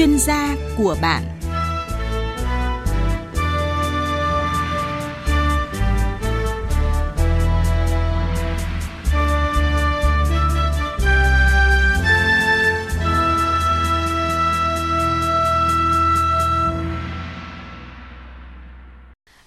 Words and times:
chuyên 0.00 0.18
gia 0.18 0.56
của 0.76 0.96
bạn. 1.02 1.22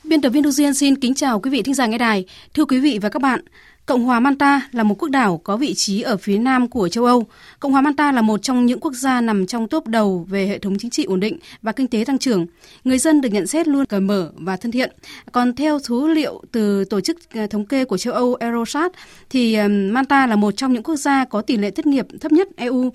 Biên 0.03 0.21
tập 0.21 0.29
viên 0.29 0.43
Du 0.43 0.51
Duyên 0.51 0.73
xin 0.73 0.95
kính 0.95 1.13
chào 1.13 1.39
quý 1.39 1.51
vị 1.51 1.61
thính 1.61 1.73
giả 1.73 1.85
nghe 1.85 1.97
đài. 1.97 2.25
Thưa 2.53 2.65
quý 2.65 2.79
vị 2.79 2.99
và 3.01 3.09
các 3.09 3.21
bạn, 3.21 3.39
Cộng 3.85 4.03
hòa 4.03 4.19
Manta 4.19 4.61
là 4.71 4.83
một 4.83 4.95
quốc 4.99 5.09
đảo 5.09 5.41
có 5.43 5.57
vị 5.57 5.73
trí 5.73 6.01
ở 6.01 6.17
phía 6.17 6.37
nam 6.37 6.67
của 6.67 6.89
châu 6.89 7.05
Âu. 7.05 7.25
Cộng 7.59 7.71
hòa 7.71 7.81
Manta 7.81 8.11
là 8.11 8.21
một 8.21 8.41
trong 8.41 8.65
những 8.65 8.79
quốc 8.79 8.93
gia 8.93 9.21
nằm 9.21 9.45
trong 9.45 9.67
top 9.67 9.87
đầu 9.87 10.25
về 10.29 10.47
hệ 10.47 10.59
thống 10.59 10.77
chính 10.79 10.91
trị 10.91 11.03
ổn 11.03 11.19
định 11.19 11.37
và 11.61 11.71
kinh 11.71 11.87
tế 11.87 12.03
tăng 12.07 12.19
trưởng. 12.19 12.45
Người 12.83 12.97
dân 12.97 13.21
được 13.21 13.29
nhận 13.29 13.47
xét 13.47 13.67
luôn 13.67 13.85
cởi 13.85 13.99
mở 13.99 14.31
và 14.35 14.57
thân 14.57 14.71
thiện. 14.71 14.91
Còn 15.31 15.55
theo 15.55 15.79
số 15.79 16.07
liệu 16.07 16.41
từ 16.51 16.85
tổ 16.85 17.01
chức 17.01 17.17
ờ, 17.33 17.47
thống 17.47 17.65
kê 17.65 17.85
của 17.85 17.97
châu 17.97 18.13
Âu 18.13 18.35
Eurostat 18.35 18.91
thì 19.29 19.57
Manta 19.67 20.27
là 20.27 20.35
một 20.35 20.57
trong 20.57 20.73
những 20.73 20.83
quốc 20.83 20.95
gia 20.95 21.25
có 21.25 21.41
tỷ 21.41 21.57
lệ 21.57 21.71
thất 21.71 21.85
nghiệp 21.85 22.07
thấp 22.21 22.31
nhất 22.31 22.47
EU 22.55 22.91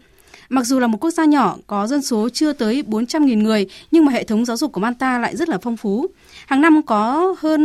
Mặc 0.48 0.66
dù 0.66 0.78
là 0.78 0.86
một 0.86 0.98
quốc 1.00 1.10
gia 1.10 1.24
nhỏ 1.24 1.56
có 1.66 1.86
dân 1.86 2.02
số 2.02 2.28
chưa 2.28 2.52
tới 2.52 2.82
400.000 2.86 3.42
người, 3.42 3.66
nhưng 3.90 4.04
mà 4.04 4.12
hệ 4.12 4.24
thống 4.24 4.44
giáo 4.44 4.56
dục 4.56 4.72
của 4.72 4.80
Manta 4.80 5.18
lại 5.18 5.36
rất 5.36 5.48
là 5.48 5.58
phong 5.62 5.76
phú. 5.76 6.06
Hàng 6.46 6.60
năm 6.60 6.82
có 6.82 7.34
hơn 7.38 7.60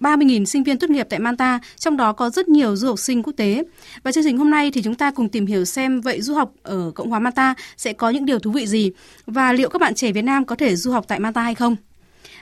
30.000 0.00 0.44
sinh 0.44 0.64
viên 0.64 0.78
tốt 0.78 0.90
nghiệp 0.90 1.06
tại 1.10 1.18
Manta, 1.18 1.60
trong 1.76 1.96
đó 1.96 2.12
có 2.12 2.30
rất 2.30 2.48
nhiều 2.48 2.76
du 2.76 2.88
học 2.88 2.98
sinh 2.98 3.22
quốc 3.22 3.32
tế. 3.36 3.64
Và 4.02 4.12
chương 4.12 4.24
trình 4.24 4.38
hôm 4.38 4.50
nay 4.50 4.70
thì 4.70 4.82
chúng 4.82 4.94
ta 4.94 5.10
cùng 5.10 5.28
tìm 5.28 5.46
hiểu 5.46 5.64
xem 5.64 6.00
vậy 6.00 6.20
du 6.22 6.34
học 6.34 6.52
ở 6.62 6.90
Cộng 6.94 7.10
hòa 7.10 7.18
Manta 7.18 7.54
sẽ 7.76 7.92
có 7.92 8.10
những 8.10 8.26
điều 8.26 8.38
thú 8.38 8.50
vị 8.50 8.66
gì 8.66 8.90
và 9.26 9.52
liệu 9.52 9.68
các 9.68 9.80
bạn 9.80 9.94
trẻ 9.94 10.12
Việt 10.12 10.22
Nam 10.22 10.44
có 10.44 10.56
thể 10.56 10.76
du 10.76 10.92
học 10.92 11.04
tại 11.08 11.20
Manta 11.20 11.42
hay 11.42 11.54
không. 11.54 11.76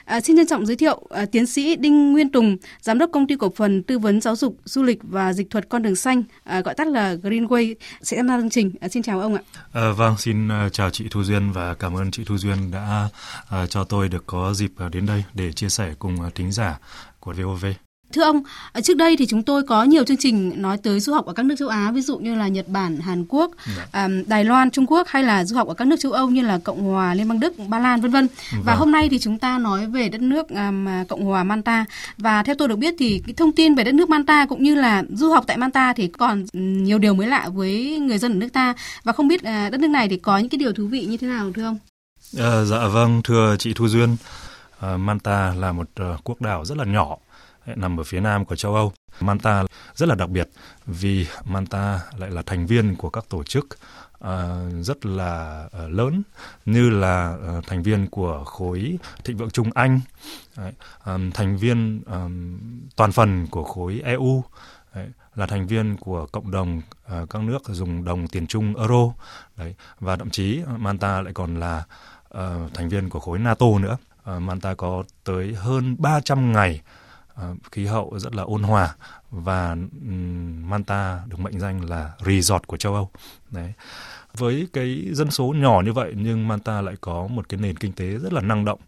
À, 0.05 0.21
xin 0.21 0.37
trân 0.37 0.47
trọng 0.47 0.65
giới 0.65 0.75
thiệu 0.75 1.01
à, 1.09 1.25
tiến 1.25 1.45
sĩ 1.45 1.75
Đinh 1.75 2.11
Nguyên 2.11 2.31
Tùng, 2.31 2.57
giám 2.81 2.97
đốc 2.97 3.09
công 3.13 3.27
ty 3.27 3.35
cổ 3.35 3.51
phần 3.55 3.83
tư 3.83 3.99
vấn 3.99 4.21
giáo 4.21 4.35
dục, 4.35 4.57
du 4.65 4.83
lịch 4.83 4.99
và 5.03 5.33
dịch 5.33 5.49
thuật 5.49 5.69
con 5.69 5.83
đường 5.83 5.95
xanh, 5.95 6.23
à, 6.43 6.61
gọi 6.61 6.73
tắt 6.73 6.87
là 6.87 7.15
Greenway 7.15 7.75
sẽ 8.01 8.17
tham 8.17 8.27
gia 8.27 8.39
chương 8.39 8.49
trình. 8.49 8.71
À, 8.81 8.87
xin 8.87 9.03
chào 9.03 9.19
ông 9.19 9.35
ạ. 9.35 9.41
À, 9.73 9.91
vâng, 9.91 10.17
xin 10.17 10.47
à, 10.47 10.69
chào 10.69 10.89
chị 10.89 11.05
Thu 11.11 11.23
Duyên 11.23 11.51
và 11.51 11.73
cảm 11.73 11.97
ơn 11.97 12.11
chị 12.11 12.23
Thu 12.25 12.37
Duyên 12.37 12.71
đã 12.71 13.09
à, 13.49 13.67
cho 13.67 13.83
tôi 13.83 14.09
được 14.09 14.23
có 14.25 14.53
dịp 14.53 14.71
à, 14.77 14.89
đến 14.89 15.05
đây 15.05 15.23
để 15.33 15.51
chia 15.51 15.69
sẻ 15.69 15.93
cùng 15.99 16.21
à, 16.21 16.29
thính 16.35 16.51
giả 16.51 16.79
của 17.19 17.33
VOV. 17.33 17.65
Thưa 18.13 18.23
ông, 18.23 18.43
trước 18.83 18.97
đây 18.97 19.17
thì 19.17 19.25
chúng 19.25 19.43
tôi 19.43 19.63
có 19.63 19.83
nhiều 19.83 20.03
chương 20.03 20.17
trình 20.17 20.61
nói 20.61 20.77
tới 20.77 20.99
du 20.99 21.13
học 21.13 21.25
ở 21.25 21.33
các 21.33 21.45
nước 21.45 21.55
châu 21.59 21.69
Á, 21.69 21.91
ví 21.91 22.01
dụ 22.01 22.17
như 22.17 22.35
là 22.35 22.47
Nhật 22.47 22.67
Bản, 22.67 22.97
Hàn 22.97 23.25
Quốc, 23.29 23.51
dạ. 23.93 24.07
Đài 24.27 24.45
Loan, 24.45 24.71
Trung 24.71 24.85
Quốc 24.87 25.07
hay 25.07 25.23
là 25.23 25.45
du 25.45 25.55
học 25.55 25.67
ở 25.67 25.73
các 25.73 25.87
nước 25.87 25.95
châu 25.99 26.11
Âu 26.11 26.29
như 26.29 26.41
là 26.41 26.59
Cộng 26.63 26.83
hòa 26.83 27.13
Liên 27.13 27.27
bang 27.27 27.39
Đức, 27.39 27.53
Ba 27.67 27.79
Lan 27.79 28.01
vân 28.01 28.11
vân. 28.11 28.27
Và 28.51 28.59
vâng. 28.65 28.77
hôm 28.77 28.91
nay 28.91 29.09
thì 29.09 29.19
chúng 29.19 29.39
ta 29.39 29.57
nói 29.57 29.87
về 29.87 30.09
đất 30.09 30.21
nước 30.21 30.49
um, 30.49 30.87
Cộng 31.09 31.25
hòa 31.25 31.43
Manta 31.43 31.85
và 32.17 32.43
theo 32.43 32.55
tôi 32.55 32.67
được 32.67 32.75
biết 32.75 32.95
thì 32.99 33.21
cái 33.27 33.33
thông 33.33 33.51
tin 33.51 33.75
về 33.75 33.83
đất 33.83 33.93
nước 33.93 34.09
Manta 34.09 34.45
cũng 34.45 34.63
như 34.63 34.75
là 34.75 35.03
du 35.09 35.31
học 35.31 35.43
tại 35.47 35.57
Manta 35.57 35.93
thì 35.93 36.07
còn 36.07 36.45
nhiều 36.53 36.99
điều 36.99 37.13
mới 37.13 37.27
lạ 37.27 37.49
với 37.53 37.99
người 37.99 38.17
dân 38.17 38.31
ở 38.31 38.35
nước 38.35 38.53
ta 38.53 38.73
và 39.03 39.13
không 39.13 39.27
biết 39.27 39.41
uh, 39.41 39.71
đất 39.71 39.79
nước 39.79 39.89
này 39.89 40.09
thì 40.09 40.17
có 40.17 40.37
những 40.37 40.49
cái 40.49 40.57
điều 40.57 40.73
thú 40.73 40.87
vị 40.87 41.05
như 41.05 41.17
thế 41.17 41.27
nào 41.27 41.51
thưa 41.55 41.63
ông? 41.63 41.77
À, 42.37 42.63
dạ 42.63 42.87
vâng, 42.87 43.21
thưa 43.23 43.55
chị 43.59 43.73
Thu 43.73 43.87
Duyên, 43.87 44.13
uh, 44.13 44.99
Manta 44.99 45.53
là 45.59 45.71
một 45.71 45.87
uh, 46.01 46.23
quốc 46.23 46.41
đảo 46.41 46.65
rất 46.65 46.77
là 46.77 46.85
nhỏ 46.85 47.17
nằm 47.65 47.99
ở 47.99 48.03
phía 48.03 48.19
nam 48.19 48.45
của 48.45 48.55
châu 48.55 48.75
Âu. 48.75 48.93
Manta 49.19 49.63
rất 49.95 50.09
là 50.09 50.15
đặc 50.15 50.29
biệt 50.29 50.49
vì 50.85 51.27
Manta 51.45 52.01
lại 52.17 52.31
là 52.31 52.41
thành 52.41 52.65
viên 52.65 52.95
của 52.95 53.09
các 53.09 53.25
tổ 53.29 53.43
chức 53.43 53.67
uh, 54.23 54.27
rất 54.81 55.05
là 55.05 55.63
uh, 55.65 55.91
lớn 55.91 56.21
như 56.65 56.89
là 56.89 57.37
uh, 57.57 57.67
thành 57.67 57.83
viên 57.83 58.07
của 58.07 58.43
khối 58.43 58.97
thịnh 59.23 59.37
vượng 59.37 59.49
chung 59.49 59.69
Anh, 59.73 59.99
đấy, 60.57 60.73
um, 61.05 61.31
thành 61.31 61.57
viên 61.57 62.01
um, 62.05 62.59
toàn 62.95 63.11
phần 63.11 63.47
của 63.47 63.63
khối 63.63 64.01
EU, 64.03 64.43
đấy, 64.95 65.07
là 65.35 65.45
thành 65.45 65.67
viên 65.67 65.97
của 65.97 66.25
cộng 66.31 66.51
đồng 66.51 66.81
uh, 67.21 67.29
các 67.29 67.41
nước 67.41 67.61
dùng 67.67 68.03
đồng 68.03 68.27
tiền 68.27 68.47
chung 68.47 68.75
euro, 68.75 69.13
đấy, 69.57 69.75
và 69.99 70.15
thậm 70.15 70.29
chí 70.29 70.61
Manta 70.77 71.21
lại 71.21 71.33
còn 71.33 71.59
là 71.59 71.83
uh, 72.37 72.73
thành 72.73 72.89
viên 72.89 73.09
của 73.09 73.19
khối 73.19 73.39
NATO 73.39 73.65
nữa. 73.79 73.97
Uh, 74.35 74.41
Manta 74.41 74.73
có 74.73 75.03
tới 75.23 75.53
hơn 75.53 75.95
300 75.99 76.51
ngày 76.51 76.81
uh, 77.41 77.57
khí 77.71 77.85
hậu 77.85 78.19
rất 78.19 78.35
là 78.35 78.43
ôn 78.43 78.63
hòa 78.63 78.95
và 79.31 79.71
um, 79.71 80.69
Manta 80.69 81.21
được 81.27 81.39
mệnh 81.39 81.59
danh 81.59 81.89
là 81.89 82.11
resort 82.25 82.67
của 82.67 82.77
châu 82.77 82.93
Âu. 82.93 83.09
Đấy. 83.51 83.73
Với 84.37 84.67
cái 84.73 85.05
dân 85.11 85.31
số 85.31 85.53
nhỏ 85.57 85.81
như 85.85 85.93
vậy 85.93 86.13
nhưng 86.15 86.47
Manta 86.47 86.81
lại 86.81 86.95
có 87.01 87.27
một 87.27 87.49
cái 87.49 87.59
nền 87.59 87.77
kinh 87.77 87.93
tế 87.93 88.05
rất 88.05 88.33
là 88.33 88.41
năng 88.41 88.65
động, 88.65 88.79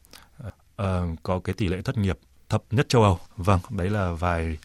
uh, 0.48 0.88
có 1.24 1.40
cái 1.40 1.54
tỷ 1.54 1.68
lệ 1.68 1.82
thất 1.82 1.98
nghiệp 1.98 2.20
thấp 2.50 2.64
nhất 2.72 2.90
châu 2.90 3.04
Âu. 3.04 3.20
Vâng, 3.38 3.60
đấy 3.70 3.90
là 3.90 4.12
vài 4.12 4.58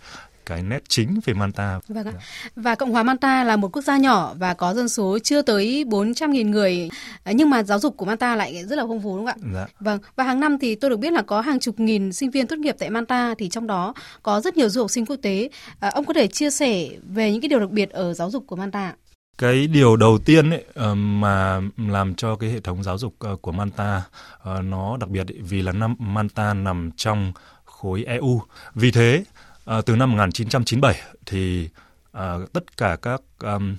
cái 0.51 0.63
nét 0.63 0.83
chính 0.89 1.21
về 1.25 1.35
Manta. 1.35 1.81
Vâng 1.89 2.07
ạ. 2.07 2.13
Và 2.57 2.75
Cộng 2.75 2.93
hòa 2.93 3.03
Manta 3.03 3.45
là 3.45 3.57
một 3.57 3.69
quốc 3.73 3.83
gia 3.83 3.97
nhỏ 3.97 4.35
và 4.39 4.55
có 4.55 4.75
dân 4.75 4.89
số 4.89 5.19
chưa 5.19 5.43
tới 5.43 5.85
400.000 5.89 6.51
người, 6.51 6.89
nhưng 7.27 7.51
mà 7.51 7.63
giáo 7.63 7.79
dục 7.79 7.97
của 7.97 8.05
Manta 8.05 8.37
lại 8.37 8.65
rất 8.65 8.77
là 8.77 8.85
phong 8.89 9.03
phú 9.03 9.17
đúng 9.17 9.27
không 9.27 9.45
ạ? 9.45 9.51
Dạ. 9.55 9.67
Vâng. 9.81 9.99
Và 10.17 10.25
hàng 10.25 10.41
năm 10.41 10.59
thì 10.59 10.75
tôi 10.75 10.91
được 10.91 10.97
biết 10.97 11.13
là 11.13 11.23
có 11.23 11.41
hàng 11.41 11.61
chục 11.61 11.81
nghìn 11.81 12.13
sinh 12.13 12.31
viên 12.31 12.47
tốt 12.47 12.57
nghiệp 12.59 12.77
tại 12.79 12.91
Manta 12.91 13.35
thì 13.39 13.49
trong 13.49 13.67
đó 13.67 13.95
có 14.23 14.41
rất 14.41 14.57
nhiều 14.57 14.69
du 14.69 14.81
học 14.81 14.91
sinh 14.91 15.07
quốc 15.07 15.17
tế. 15.23 15.49
À, 15.81 15.89
ông 15.89 16.05
có 16.05 16.13
thể 16.13 16.27
chia 16.27 16.51
sẻ 16.51 16.89
về 17.03 17.33
những 17.33 17.41
cái 17.41 17.49
điều 17.49 17.61
đặc 17.61 17.71
biệt 17.71 17.91
ở 17.91 18.15
giáo 18.15 18.31
dục 18.31 18.45
của 18.47 18.57
Manta? 18.57 18.93
cái 19.39 19.67
điều 19.67 19.97
đầu 19.97 20.19
tiên 20.19 20.51
ấy, 20.51 20.65
ờ, 20.75 20.95
mà 20.95 21.61
làm 21.77 22.15
cho 22.15 22.37
cái 22.37 22.51
hệ 22.51 22.61
thống 22.61 22.83
giáo 22.83 22.99
dục 22.99 23.15
ờ, 23.19 23.37
của 23.37 23.53
Manta 23.53 24.03
ờ, 24.39 24.63
nó 24.63 24.97
đặc 24.97 25.09
biệt 25.11 25.29
ấy, 25.29 25.39
vì 25.43 25.63
là 25.63 25.73
năm 25.73 25.95
Manta 25.99 26.55
nằm 26.55 26.91
trong 26.97 27.33
khối 27.65 28.05
EU. 28.05 28.43
Vì 28.75 28.91
thế 28.91 29.25
À, 29.65 29.81
từ 29.87 29.97
năm 29.97 30.11
1997 30.11 31.01
thì 31.27 31.69
à, 32.13 32.35
tất 32.53 32.77
cả 32.77 32.97
các 33.03 33.21
um, 33.39 33.77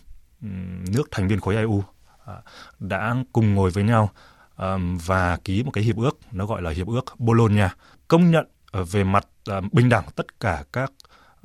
nước 0.92 1.04
thành 1.12 1.28
viên 1.28 1.40
khối 1.40 1.56
EU 1.56 1.84
à, 2.08 2.26
ờ, 2.26 2.42
đã 2.80 3.16
cùng 3.34 3.56
ngồi 3.56 3.72
với 3.72 3.84
nhau 3.84 4.10
um, 4.58 4.98
và 4.98 5.38
ký 5.38 5.64
một 5.64 5.72
cái 5.72 5.84
hiệp 5.84 5.98
ước 5.98 6.20
nó 6.32 6.46
gọi 6.46 6.62
là 6.62 6.72
hiệp 6.72 6.88
ước 6.88 7.06
Bologna 7.18 7.76
công 8.08 8.32
nhận 8.32 8.46
uh, 8.82 8.92
về 8.92 9.04
mặt 9.04 9.28
uh, 9.58 9.74
bình 9.74 9.90
đẳng 9.90 10.04
tất 10.16 10.40
cả 10.40 10.64
các 10.74 10.92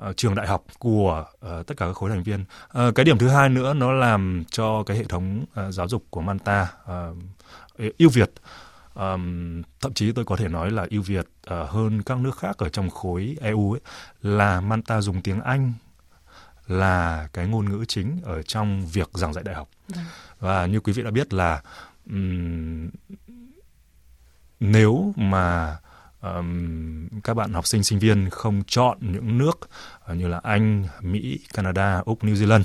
uh, 0.09 0.17
trường 0.17 0.35
đại 0.35 0.47
học 0.47 0.65
của 0.79 1.25
uh, 1.35 1.67
tất 1.67 1.77
cả 1.77 1.87
các 1.87 1.93
khối 1.93 2.11
thành 2.11 2.23
viên. 2.23 2.41
Uh, 2.41 2.95
cái 2.95 3.05
điểm 3.05 3.19
thứ 3.19 3.29
hai 3.29 3.49
nữa 3.49 3.75
nó 3.75 3.93
làm 3.93 4.45
cho 4.51 4.83
cái 4.83 4.97
hệ 4.97 5.05
thống 5.05 5.45
uh, 5.67 5.75
giáo 5.75 5.89
dục 5.89 6.05
của 6.11 6.21
Manta 6.21 6.73
uh, 6.83 7.17
ưu 7.99 8.11
việt 8.11 8.31
um, 8.97 9.63
thậm 9.81 9.95
chí 9.95 10.13
tôi 10.13 10.25
có 10.25 10.37
thể 10.37 10.49
nói 10.49 10.71
là 10.71 10.87
ưu 10.91 11.03
việt 11.03 11.27
uh, 11.27 11.71
hơn 11.71 12.03
các 12.03 12.19
nước 12.19 12.39
khác 12.39 12.59
ở 12.59 12.69
trong 12.69 12.91
khối 12.91 13.37
EU 13.41 13.73
ấy, 13.73 13.81
là 14.23 14.61
Manta 14.61 15.01
dùng 15.01 15.23
tiếng 15.23 15.41
Anh 15.41 15.73
là 16.67 17.29
cái 17.33 17.47
ngôn 17.47 17.71
ngữ 17.71 17.85
chính 17.89 18.21
ở 18.25 18.43
trong 18.43 18.87
việc 18.87 19.11
giảng 19.13 19.33
dạy 19.33 19.45
đại 19.45 19.55
học. 19.55 19.69
Đấy. 19.89 20.05
Vâng. 20.39 20.51
Và 20.51 20.67
như 20.67 20.81
quý 20.81 20.93
vị 20.93 21.03
đã 21.03 21.11
biết 21.11 21.35
là 21.35 21.63
um, 22.11 22.89
nếu 24.61 25.13
mà 25.17 25.77
um, 26.35 27.09
các 27.25 27.35
bạn 27.35 27.53
học 27.53 27.67
sinh 27.67 27.85
sinh 27.85 27.99
viên 27.99 28.31
không 28.31 28.63
chọn 28.67 28.99
những 29.01 29.39
nước 29.39 29.69
uh, 30.11 30.17
như 30.17 30.29
là 30.29 30.41
Anh, 30.43 30.85
Mỹ, 31.01 31.39
Canada, 31.55 32.03
Úc, 32.05 32.25
New 32.25 32.35
Zealand 32.35 32.63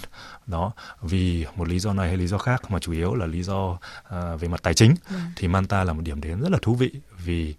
đó 0.48 0.72
vì 1.02 1.46
một 1.56 1.68
lý 1.68 1.80
do 1.80 1.94
này 1.94 2.08
hay 2.08 2.18
lý 2.18 2.28
do 2.28 2.38
khác 2.38 2.72
mà 2.72 2.80
chủ 2.80 2.92
yếu 2.92 3.16
là 3.16 3.26
lý 3.26 3.44
do 3.44 3.64
uh, 3.64 3.80
về 4.40 4.48
mặt 4.48 4.64
tài 4.64 4.74
chính 4.74 4.90
yeah. 4.90 5.10
Vâng. 5.10 5.32
thì 5.36 5.48
Manta 5.48 5.84
là 5.84 5.94
một 5.94 6.02
điểm 6.04 6.22
đến 6.22 6.42
rất 6.42 6.52
là 6.52 6.58
thú 6.62 6.76
vị 6.76 6.92
vì 7.26 7.56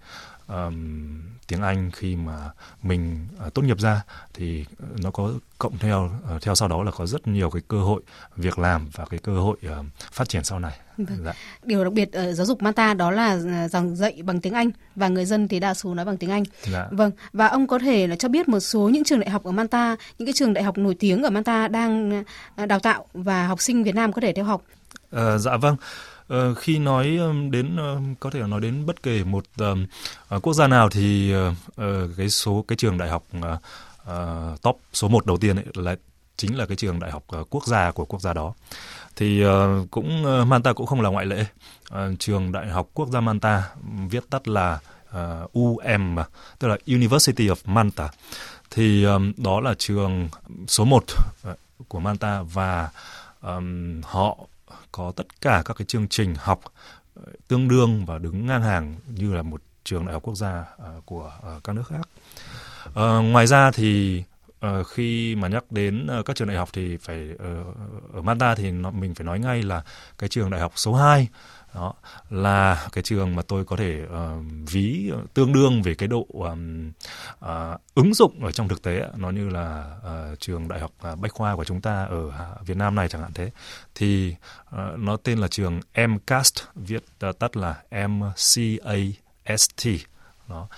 um, 0.49 1.21
tiếng 1.53 1.63
Anh 1.63 1.91
khi 1.91 2.17
mà 2.17 2.51
mình 2.83 3.27
uh, 3.47 3.55
tốt 3.55 3.63
nghiệp 3.63 3.79
ra 3.81 4.03
thì 4.35 4.65
nó 5.03 5.11
có 5.11 5.33
cộng 5.59 5.79
theo 5.79 6.11
uh, 6.35 6.43
theo 6.43 6.55
sau 6.55 6.69
đó 6.69 6.83
là 6.83 6.91
có 6.91 7.07
rất 7.07 7.29
nhiều 7.29 7.51
cái 7.51 7.63
cơ 7.69 7.79
hội 7.79 8.03
việc 8.37 8.59
làm 8.59 8.89
và 8.93 9.05
cái 9.05 9.21
cơ 9.23 9.33
hội 9.33 9.57
uh, 9.67 9.87
phát 10.13 10.29
triển 10.29 10.45
sau 10.45 10.59
này. 10.59 10.79
Vâng. 10.97 11.25
Dạ. 11.25 11.33
Điều 11.63 11.85
đặc 11.85 11.93
biệt 11.93 12.13
ở 12.13 12.33
giáo 12.33 12.47
dục 12.47 12.63
Manta 12.63 12.95
đó 12.95 13.11
là 13.11 13.39
giảng 13.69 13.97
dạy 13.97 14.23
bằng 14.23 14.41
tiếng 14.41 14.55
Anh 14.55 14.71
và 14.97 15.09
người 15.09 15.25
dân 15.25 15.49
thì 15.49 15.61
đa 15.61 15.75
số 15.75 15.95
nói 15.95 16.05
bằng 16.05 16.17
tiếng 16.17 16.31
Anh. 16.31 16.43
Dạ. 16.63 16.87
Vâng. 16.91 17.11
Và 17.33 17.47
ông 17.47 17.67
có 17.67 17.79
thể 17.79 18.07
là 18.07 18.17
cho 18.17 18.29
biết 18.29 18.49
một 18.49 18.61
số 18.61 18.89
những 18.89 19.05
trường 19.05 19.21
đại 19.21 19.31
học 19.31 19.45
ở 19.45 19.51
Manta, 19.51 19.97
những 20.19 20.27
cái 20.27 20.33
trường 20.33 20.55
đại 20.55 20.65
học 20.65 20.79
nổi 20.79 20.97
tiếng 20.99 21.23
ở 21.23 21.31
Manta 21.31 21.69
đang 21.69 22.25
đào 22.57 22.79
tạo 22.79 23.07
và 23.13 23.47
học 23.47 23.61
sinh 23.61 23.85
Việt 23.85 23.95
Nam 23.95 24.13
có 24.13 24.21
thể 24.21 24.33
theo 24.33 24.45
học. 24.45 24.63
Uh, 25.17 25.41
dạ 25.41 25.57
vâng. 25.57 25.75
Uh, 25.75 25.81
Ờ, 26.29 26.55
khi 26.55 26.79
nói 26.79 27.17
ờ, 27.21 27.33
đến 27.51 27.77
uh, 27.77 28.21
có 28.21 28.31
thể 28.31 28.41
nói 28.41 28.61
đến 28.61 28.87
bất 28.87 29.03
kể 29.03 29.25
một 29.25 29.45
uh, 29.63 30.43
quốc 30.43 30.53
gia 30.55 30.67
nào 30.67 30.91
thì 30.91 31.35
uh, 31.35 31.57
cái 32.17 32.29
số 32.29 32.65
cái 32.69 32.77
trường 32.77 32.99
đại 32.99 33.09
học 33.09 33.25
uh, 33.39 33.45
uh, 34.03 34.63
top 34.63 34.81
số 34.93 35.09
1 35.09 35.27
đầu 35.27 35.37
tiên 35.37 35.57
ấy 35.57 35.65
là 35.75 35.97
chính 36.37 36.59
là 36.59 36.67
cái 36.67 36.77
trường 36.77 37.01
đại 37.01 37.11
học 37.11 37.25
uh, 37.41 37.51
quốc 37.51 37.67
gia 37.67 37.91
của 37.91 38.05
quốc 38.05 38.21
gia 38.21 38.33
đó. 38.33 38.55
Thì 39.17 39.45
uh, 39.47 39.91
cũng 39.91 40.25
uh, 40.41 40.47
Manta 40.47 40.73
cũng 40.73 40.87
không 40.87 41.01
là 41.01 41.11
ngoại 41.11 41.27
lệ. 41.27 41.47
Uh, 41.95 42.19
trường 42.19 42.53
đại 42.53 42.69
học 42.69 42.89
quốc 42.95 43.09
gia 43.09 43.21
Manta 43.21 43.71
viết 44.11 44.31
tắt 44.31 44.49
là 44.49 44.79
uh, 45.09 45.53
UM 45.53 46.19
tức 46.59 46.69
là 46.69 46.77
University 46.87 47.49
of 47.49 47.57
Manta. 47.65 48.09
Thì 48.71 49.05
um, 49.05 49.33
đó 49.37 49.61
là 49.61 49.75
trường 49.79 50.29
số 50.69 50.85
1 50.85 51.05
uh, 51.51 51.59
của 51.89 52.01
Manta 52.01 52.43
và 52.43 52.91
um, 53.43 54.01
họ 54.03 54.37
có 54.93 55.13
tất 55.17 55.41
cả 55.41 55.63
các 55.65 55.75
cái 55.75 55.85
chương 55.87 56.09
trình 56.09 56.35
học 56.39 56.61
ờ, 57.15 57.23
tương 57.49 57.69
đương 57.69 58.05
và 58.07 58.19
đứng 58.19 58.47
ngang 58.47 58.63
hàng 58.63 58.97
như 59.07 59.35
là 59.35 59.43
một 59.43 59.63
trường 59.85 60.05
đại 60.05 60.13
học 60.13 60.23
quốc 60.23 60.35
gia 60.35 60.65
ờ, 60.79 61.01
của 61.05 61.33
ờ, 61.43 61.61
các 61.65 61.73
nước 61.73 61.85
khác. 61.89 62.09
ngoài 63.23 63.47
ra 63.47 63.71
thì 63.71 64.23
Uh, 64.81 64.87
khi 64.87 65.37
mà 65.37 65.49
nhắc 65.49 65.73
đến 65.73 66.09
uh, 66.21 66.27
các 66.27 66.37
trường 66.37 66.49
đại 66.49 66.57
học 66.57 66.69
thì 66.73 66.97
phải 66.97 67.29
uh, 67.35 68.15
ở 68.15 68.23
Manta 68.23 68.55
thì 68.55 68.71
nó, 68.71 68.91
mình 68.91 69.15
phải 69.15 69.25
nói 69.25 69.39
ngay 69.39 69.63
là 69.63 69.83
cái 70.19 70.29
trường 70.29 70.51
đại 70.51 70.61
học 70.61 70.73
số 70.77 70.95
2 70.95 71.29
đó 71.75 71.95
là 72.31 72.89
cái 72.93 73.03
trường 73.03 73.37
mà 73.37 73.43
tôi 73.43 73.65
có 73.65 73.77
thể 73.77 74.03
uh, 74.05 74.09
ví 74.71 75.13
tương 75.35 75.53
đương 75.53 75.83
về 75.83 75.95
cái 75.95 76.09
độ 76.09 76.27
um, 76.29 76.91
uh, 77.45 77.81
ứng 77.95 78.15
dụng 78.15 78.45
ở 78.45 78.53
trong 78.53 78.69
thực 78.69 78.83
tế 78.83 79.09
nó 79.17 79.31
như 79.31 79.49
là 79.49 79.97
uh, 79.99 80.41
trường 80.41 80.69
đại 80.69 80.81
học 80.81 80.93
uh, 81.13 81.19
bách 81.19 81.33
khoa 81.33 81.57
của 81.57 81.65
chúng 81.65 81.81
ta 81.81 82.05
ở 82.05 82.31
Việt 82.67 82.77
Nam 82.77 82.95
này 82.95 83.09
chẳng 83.09 83.23
hạn 83.23 83.33
thế. 83.35 83.51
Thì 83.95 84.35
uh, 84.69 84.99
nó 84.99 85.17
tên 85.17 85.39
là 85.39 85.49
trường 85.49 85.81
MCAST 85.95 86.55
viết 86.75 87.05
uh, 87.29 87.39
tắt 87.39 87.57
là 87.57 87.83
MCAST 88.09 89.87
đó 90.49 90.69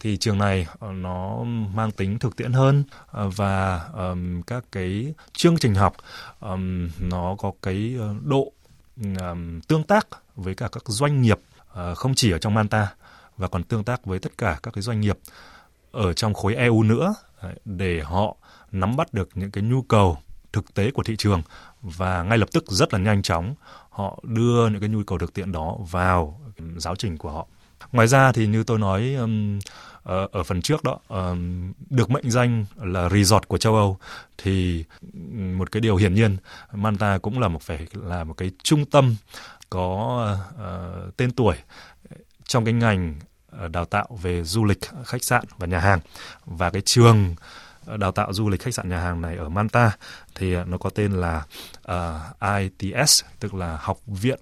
thì 0.00 0.16
trường 0.16 0.38
này 0.38 0.66
nó 0.80 1.44
mang 1.74 1.90
tính 1.90 2.18
thực 2.18 2.36
tiễn 2.36 2.52
hơn 2.52 2.84
và 3.12 3.84
um, 3.94 4.42
các 4.42 4.64
cái 4.72 5.14
chương 5.32 5.58
trình 5.58 5.74
học 5.74 5.96
um, 6.40 6.88
nó 6.98 7.34
có 7.38 7.52
cái 7.62 7.94
độ 8.22 8.52
um, 9.00 9.60
tương 9.60 9.82
tác 9.82 10.08
với 10.36 10.54
cả 10.54 10.68
các 10.72 10.82
doanh 10.86 11.22
nghiệp 11.22 11.38
uh, 11.72 11.96
không 11.96 12.14
chỉ 12.14 12.30
ở 12.30 12.38
trong 12.38 12.54
Manta 12.54 12.94
và 13.36 13.48
còn 13.48 13.62
tương 13.62 13.84
tác 13.84 14.04
với 14.04 14.18
tất 14.18 14.38
cả 14.38 14.58
các 14.62 14.74
cái 14.74 14.82
doanh 14.82 15.00
nghiệp 15.00 15.18
ở 15.92 16.12
trong 16.12 16.34
khối 16.34 16.54
EU 16.54 16.82
nữa 16.82 17.14
để 17.64 18.00
họ 18.00 18.36
nắm 18.72 18.96
bắt 18.96 19.14
được 19.14 19.28
những 19.34 19.50
cái 19.50 19.64
nhu 19.64 19.82
cầu 19.82 20.18
thực 20.52 20.74
tế 20.74 20.90
của 20.90 21.02
thị 21.02 21.16
trường 21.16 21.42
và 21.82 22.22
ngay 22.22 22.38
lập 22.38 22.48
tức 22.52 22.64
rất 22.66 22.92
là 22.92 22.98
nhanh 22.98 23.22
chóng 23.22 23.54
họ 23.90 24.18
đưa 24.22 24.68
những 24.68 24.80
cái 24.80 24.88
nhu 24.88 25.02
cầu 25.06 25.18
thực 25.18 25.34
tiện 25.34 25.52
đó 25.52 25.76
vào 25.90 26.40
giáo 26.76 26.96
trình 26.96 27.18
của 27.18 27.30
họ. 27.30 27.46
Ngoài 27.92 28.08
ra 28.08 28.32
thì 28.32 28.46
như 28.46 28.62
tôi 28.64 28.78
nói 28.78 29.14
um, 29.14 29.58
ở, 30.02 30.28
ở 30.32 30.42
phần 30.42 30.62
trước 30.62 30.84
đó 30.84 30.98
um, 31.08 31.72
được 31.90 32.10
mệnh 32.10 32.30
danh 32.30 32.64
là 32.76 33.08
resort 33.08 33.48
của 33.48 33.58
châu 33.58 33.76
Âu 33.76 33.98
thì 34.38 34.84
um, 35.12 35.58
một 35.58 35.72
cái 35.72 35.80
điều 35.80 35.96
hiển 35.96 36.14
nhiên 36.14 36.36
Manta 36.72 37.18
cũng 37.18 37.38
là 37.38 37.48
một 37.48 37.62
phải 37.62 37.86
là 37.92 38.24
một 38.24 38.34
cái 38.36 38.50
trung 38.62 38.84
tâm 38.84 39.16
có 39.70 40.26
uh, 40.54 41.16
tên 41.16 41.30
tuổi 41.30 41.56
trong 42.44 42.64
cái 42.64 42.74
ngành 42.74 43.14
ờ, 43.50 43.68
đào 43.68 43.84
tạo 43.84 44.18
về 44.22 44.44
du 44.44 44.64
lịch 44.64 44.78
khách 45.04 45.24
sạn 45.24 45.44
và 45.58 45.66
nhà 45.66 45.78
hàng. 45.78 46.00
Và 46.44 46.70
cái 46.70 46.82
trường 46.82 47.34
đào 47.96 48.12
tạo 48.12 48.32
du 48.32 48.48
lịch 48.48 48.62
khách 48.62 48.74
sạn 48.74 48.88
nhà 48.88 49.00
hàng 49.00 49.20
này 49.20 49.36
ở 49.36 49.48
Manta 49.48 49.96
thì 50.34 50.56
nó 50.64 50.78
có 50.78 50.90
tên 50.90 51.12
là 51.12 51.44
uh, 51.92 52.80
ITS 52.80 53.24
tức 53.40 53.54
là 53.54 53.78
học 53.80 53.98
viện 54.06 54.40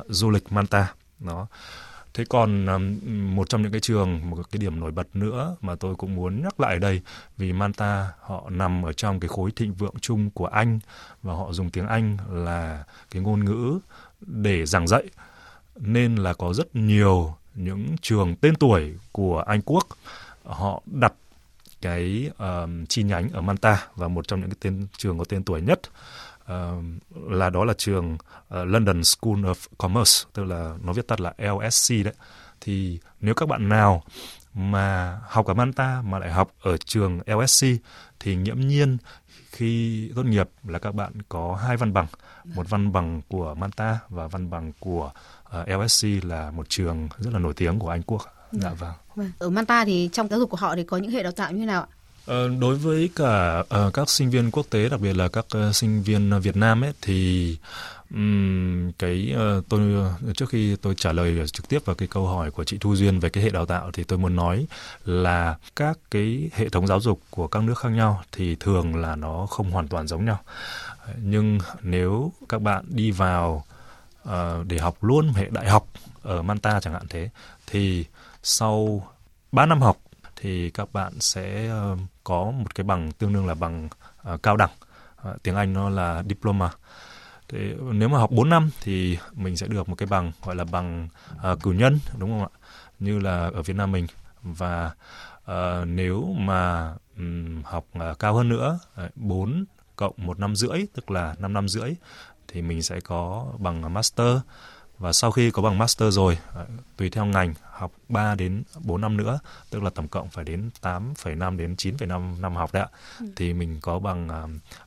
uh, 0.00 0.06
du 0.08 0.30
lịch 0.30 0.52
Manta 0.52 0.92
nó 1.20 1.46
Thế 2.14 2.24
còn 2.28 2.66
um, 2.66 2.96
một 3.36 3.48
trong 3.48 3.62
những 3.62 3.72
cái 3.72 3.80
trường, 3.80 4.30
một 4.30 4.50
cái 4.50 4.58
điểm 4.58 4.80
nổi 4.80 4.90
bật 4.92 5.16
nữa 5.16 5.56
mà 5.60 5.74
tôi 5.74 5.94
cũng 5.94 6.14
muốn 6.14 6.42
nhắc 6.42 6.60
lại 6.60 6.72
ở 6.72 6.78
đây, 6.78 7.00
vì 7.36 7.52
Manta 7.52 8.12
họ 8.20 8.50
nằm 8.50 8.82
ở 8.86 8.92
trong 8.92 9.20
cái 9.20 9.28
khối 9.28 9.50
thịnh 9.50 9.74
vượng 9.74 9.94
chung 10.00 10.30
của 10.30 10.46
Anh 10.46 10.78
và 11.22 11.34
họ 11.34 11.52
dùng 11.52 11.70
tiếng 11.70 11.86
Anh 11.86 12.16
là 12.30 12.84
cái 13.10 13.22
ngôn 13.22 13.44
ngữ 13.44 13.78
để 14.20 14.66
giảng 14.66 14.86
dạy, 14.86 15.04
nên 15.76 16.16
là 16.16 16.34
có 16.34 16.54
rất 16.54 16.76
nhiều 16.76 17.34
những 17.54 17.96
trường 18.00 18.36
tên 18.36 18.54
tuổi 18.54 18.94
của 19.12 19.40
Anh 19.40 19.60
Quốc 19.62 19.86
họ 20.44 20.82
đặt 20.86 21.12
cái 21.80 22.30
um, 22.38 22.86
chi 22.86 23.02
nhánh 23.02 23.28
ở 23.32 23.40
Manta 23.40 23.86
và 23.96 24.08
một 24.08 24.28
trong 24.28 24.40
những 24.40 24.50
cái 24.50 24.56
tên 24.60 24.86
trường 24.96 25.18
có 25.18 25.24
tên 25.24 25.44
tuổi 25.44 25.60
nhất 25.60 25.80
uh, 26.52 26.84
là 27.30 27.50
đó 27.50 27.64
là 27.64 27.74
trường 27.78 28.14
uh, 28.14 28.18
London 28.50 29.04
School 29.04 29.34
of 29.34 29.54
Commerce 29.78 30.24
tức 30.32 30.44
là 30.44 30.74
nó 30.82 30.92
viết 30.92 31.06
tắt 31.06 31.20
là 31.20 31.34
LSC 31.38 31.94
đấy 32.04 32.14
thì 32.60 32.98
nếu 33.20 33.34
các 33.34 33.48
bạn 33.48 33.68
nào 33.68 34.02
mà 34.54 35.18
học 35.28 35.46
ở 35.46 35.54
Manta 35.54 36.02
mà 36.02 36.18
lại 36.18 36.32
học 36.32 36.52
ở 36.62 36.76
trường 36.76 37.20
LSC 37.26 37.66
thì 38.20 38.36
nghiễm 38.36 38.60
nhiên 38.60 38.96
khi 39.50 40.10
tốt 40.16 40.22
nghiệp 40.22 40.48
là 40.64 40.78
các 40.78 40.94
bạn 40.94 41.12
có 41.28 41.58
hai 41.66 41.76
văn 41.76 41.92
bằng 41.92 42.06
một 42.54 42.70
văn 42.70 42.92
bằng 42.92 43.22
của 43.28 43.54
Manta 43.54 43.98
và 44.08 44.26
văn 44.26 44.50
bằng 44.50 44.72
của 44.80 45.10
uh, 45.60 45.68
LSC 45.68 46.06
là 46.22 46.50
một 46.50 46.68
trường 46.68 47.08
rất 47.18 47.30
là 47.32 47.38
nổi 47.38 47.54
tiếng 47.54 47.78
của 47.78 47.88
Anh 47.88 48.02
Quốc. 48.02 48.22
Dạ 48.52 48.70
vâng. 48.70 48.92
vâng. 49.14 49.30
Ở 49.38 49.50
Manta 49.50 49.84
thì 49.84 50.08
trong 50.12 50.28
giáo 50.28 50.38
dục 50.38 50.50
của 50.50 50.56
họ 50.56 50.76
thì 50.76 50.84
có 50.84 50.96
những 50.96 51.10
hệ 51.10 51.22
đào 51.22 51.32
tạo 51.32 51.52
như 51.52 51.58
thế 51.58 51.66
nào 51.66 51.82
ạ? 51.82 51.88
Ờ, 52.26 52.48
đối 52.60 52.74
với 52.74 53.10
cả 53.16 53.58
uh, 53.58 53.94
các 53.94 54.10
sinh 54.10 54.30
viên 54.30 54.50
quốc 54.50 54.66
tế, 54.70 54.88
đặc 54.88 55.00
biệt 55.00 55.16
là 55.16 55.28
các 55.28 55.46
uh, 55.68 55.74
sinh 55.74 56.02
viên 56.02 56.40
Việt 56.40 56.56
Nam 56.56 56.84
ấy, 56.84 56.92
thì 57.02 57.56
um, 58.10 58.92
cái 58.98 59.34
uh, 59.58 59.68
tôi 59.68 59.80
trước 60.36 60.48
khi 60.48 60.76
tôi 60.76 60.94
trả 60.94 61.12
lời 61.12 61.48
trực 61.48 61.68
tiếp 61.68 61.78
vào 61.84 61.96
cái 61.96 62.08
câu 62.08 62.26
hỏi 62.26 62.50
của 62.50 62.64
chị 62.64 62.78
Thu 62.80 62.96
Duyên 62.96 63.20
về 63.20 63.28
cái 63.28 63.44
hệ 63.44 63.50
đào 63.50 63.66
tạo 63.66 63.90
thì 63.92 64.04
tôi 64.04 64.18
muốn 64.18 64.36
nói 64.36 64.66
là 65.04 65.56
các 65.76 65.98
cái 66.10 66.50
hệ 66.54 66.68
thống 66.68 66.86
giáo 66.86 67.00
dục 67.00 67.20
của 67.30 67.48
các 67.48 67.62
nước 67.62 67.78
khác 67.78 67.88
nhau 67.88 68.22
thì 68.32 68.56
thường 68.60 68.96
là 68.96 69.16
nó 69.16 69.46
không 69.46 69.70
hoàn 69.70 69.88
toàn 69.88 70.06
giống 70.06 70.24
nhau. 70.24 70.38
Nhưng 71.22 71.58
nếu 71.82 72.32
các 72.48 72.62
bạn 72.62 72.84
đi 72.88 73.10
vào 73.10 73.64
uh, 74.28 74.32
để 74.66 74.78
học 74.78 75.04
luôn 75.04 75.32
hệ 75.32 75.48
đại 75.50 75.68
học 75.68 75.86
ở 76.22 76.42
Manta 76.42 76.80
chẳng 76.80 76.94
hạn 76.94 77.06
thế 77.08 77.30
thì 77.66 78.04
sau 78.42 79.06
3 79.52 79.66
năm 79.66 79.82
học 79.82 80.01
thì 80.42 80.70
các 80.70 80.92
bạn 80.92 81.12
sẽ 81.20 81.68
ờ, 81.68 81.96
có 82.24 82.50
một 82.50 82.74
cái 82.74 82.84
bằng 82.84 83.12
tương 83.12 83.32
đương 83.32 83.46
là 83.46 83.54
bằng 83.54 83.88
ờ, 84.22 84.36
cao 84.36 84.56
đẳng. 84.56 84.70
Ờ, 85.16 85.36
tiếng 85.42 85.56
Anh 85.56 85.72
nó 85.72 85.88
là 85.88 86.22
diploma. 86.28 86.70
Thì 87.48 87.74
nếu 87.92 88.08
mà 88.08 88.18
học 88.18 88.30
4 88.30 88.48
năm 88.48 88.70
thì 88.80 89.18
mình 89.32 89.56
sẽ 89.56 89.66
được 89.66 89.88
một 89.88 89.94
cái 89.94 90.06
bằng 90.06 90.32
gọi 90.44 90.56
là 90.56 90.64
bằng 90.64 91.08
uh, 91.52 91.62
cử 91.62 91.72
nhân 91.72 91.98
đúng 92.18 92.30
không 92.30 92.42
ạ? 92.42 92.52
Như 92.98 93.18
là 93.18 93.50
ở 93.54 93.62
Việt 93.62 93.76
Nam 93.76 93.92
mình. 93.92 94.06
Và 94.42 94.90
uh, 95.50 95.86
nếu 95.86 96.34
mà 96.38 96.94
um, 97.16 97.62
học 97.62 97.86
uh, 98.10 98.18
cao 98.18 98.34
hơn 98.34 98.48
nữa 98.48 98.78
uh, 99.06 99.16
4 99.16 99.64
cộng 99.96 100.14
một 100.16 100.38
năm 100.38 100.56
rưỡi 100.56 100.86
tức 100.94 101.10
là 101.10 101.34
5 101.38 101.52
năm 101.52 101.68
rưỡi 101.68 101.94
thì 102.48 102.62
mình 102.62 102.82
sẽ 102.82 103.00
có 103.00 103.46
bằng 103.58 103.94
master 103.94 104.36
và 105.02 105.12
sau 105.12 105.30
khi 105.30 105.50
có 105.50 105.62
bằng 105.62 105.78
master 105.78 106.14
rồi 106.14 106.38
à, 106.54 106.62
tùy 106.96 107.10
theo 107.10 107.24
ngành 107.24 107.54
học 107.70 107.92
3 108.08 108.34
đến 108.34 108.62
4 108.80 109.00
năm 109.00 109.16
nữa 109.16 109.38
tức 109.70 109.82
là 109.82 109.90
tổng 109.90 110.08
cộng 110.08 110.30
phải 110.30 110.44
đến 110.44 110.70
8,5 110.82 111.56
đến 111.56 111.74
9,5 111.74 112.40
năm 112.40 112.56
học 112.56 112.72
đấy 112.72 112.82
ạ 112.82 112.88
ừ. 113.20 113.26
thì 113.36 113.52
mình 113.54 113.78
có 113.80 113.98
bằng 113.98 114.28
à, 114.28 114.42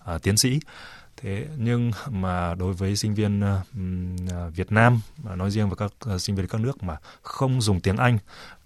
à, 0.05 0.17
tiến 0.17 0.37
sĩ 0.37 0.59
thế 1.17 1.47
nhưng 1.57 1.91
mà 2.09 2.55
đối 2.55 2.73
với 2.73 2.95
sinh 2.95 3.13
viên 3.15 3.43
uh, 3.43 4.55
Việt 4.55 4.71
Nam 4.71 5.01
nói 5.35 5.51
riêng 5.51 5.69
và 5.69 5.75
các 5.75 6.13
uh, 6.15 6.21
sinh 6.21 6.35
viên 6.35 6.47
các 6.47 6.61
nước 6.61 6.83
mà 6.83 6.97
không 7.21 7.61
dùng 7.61 7.81
tiếng 7.81 7.97
Anh 7.97 8.17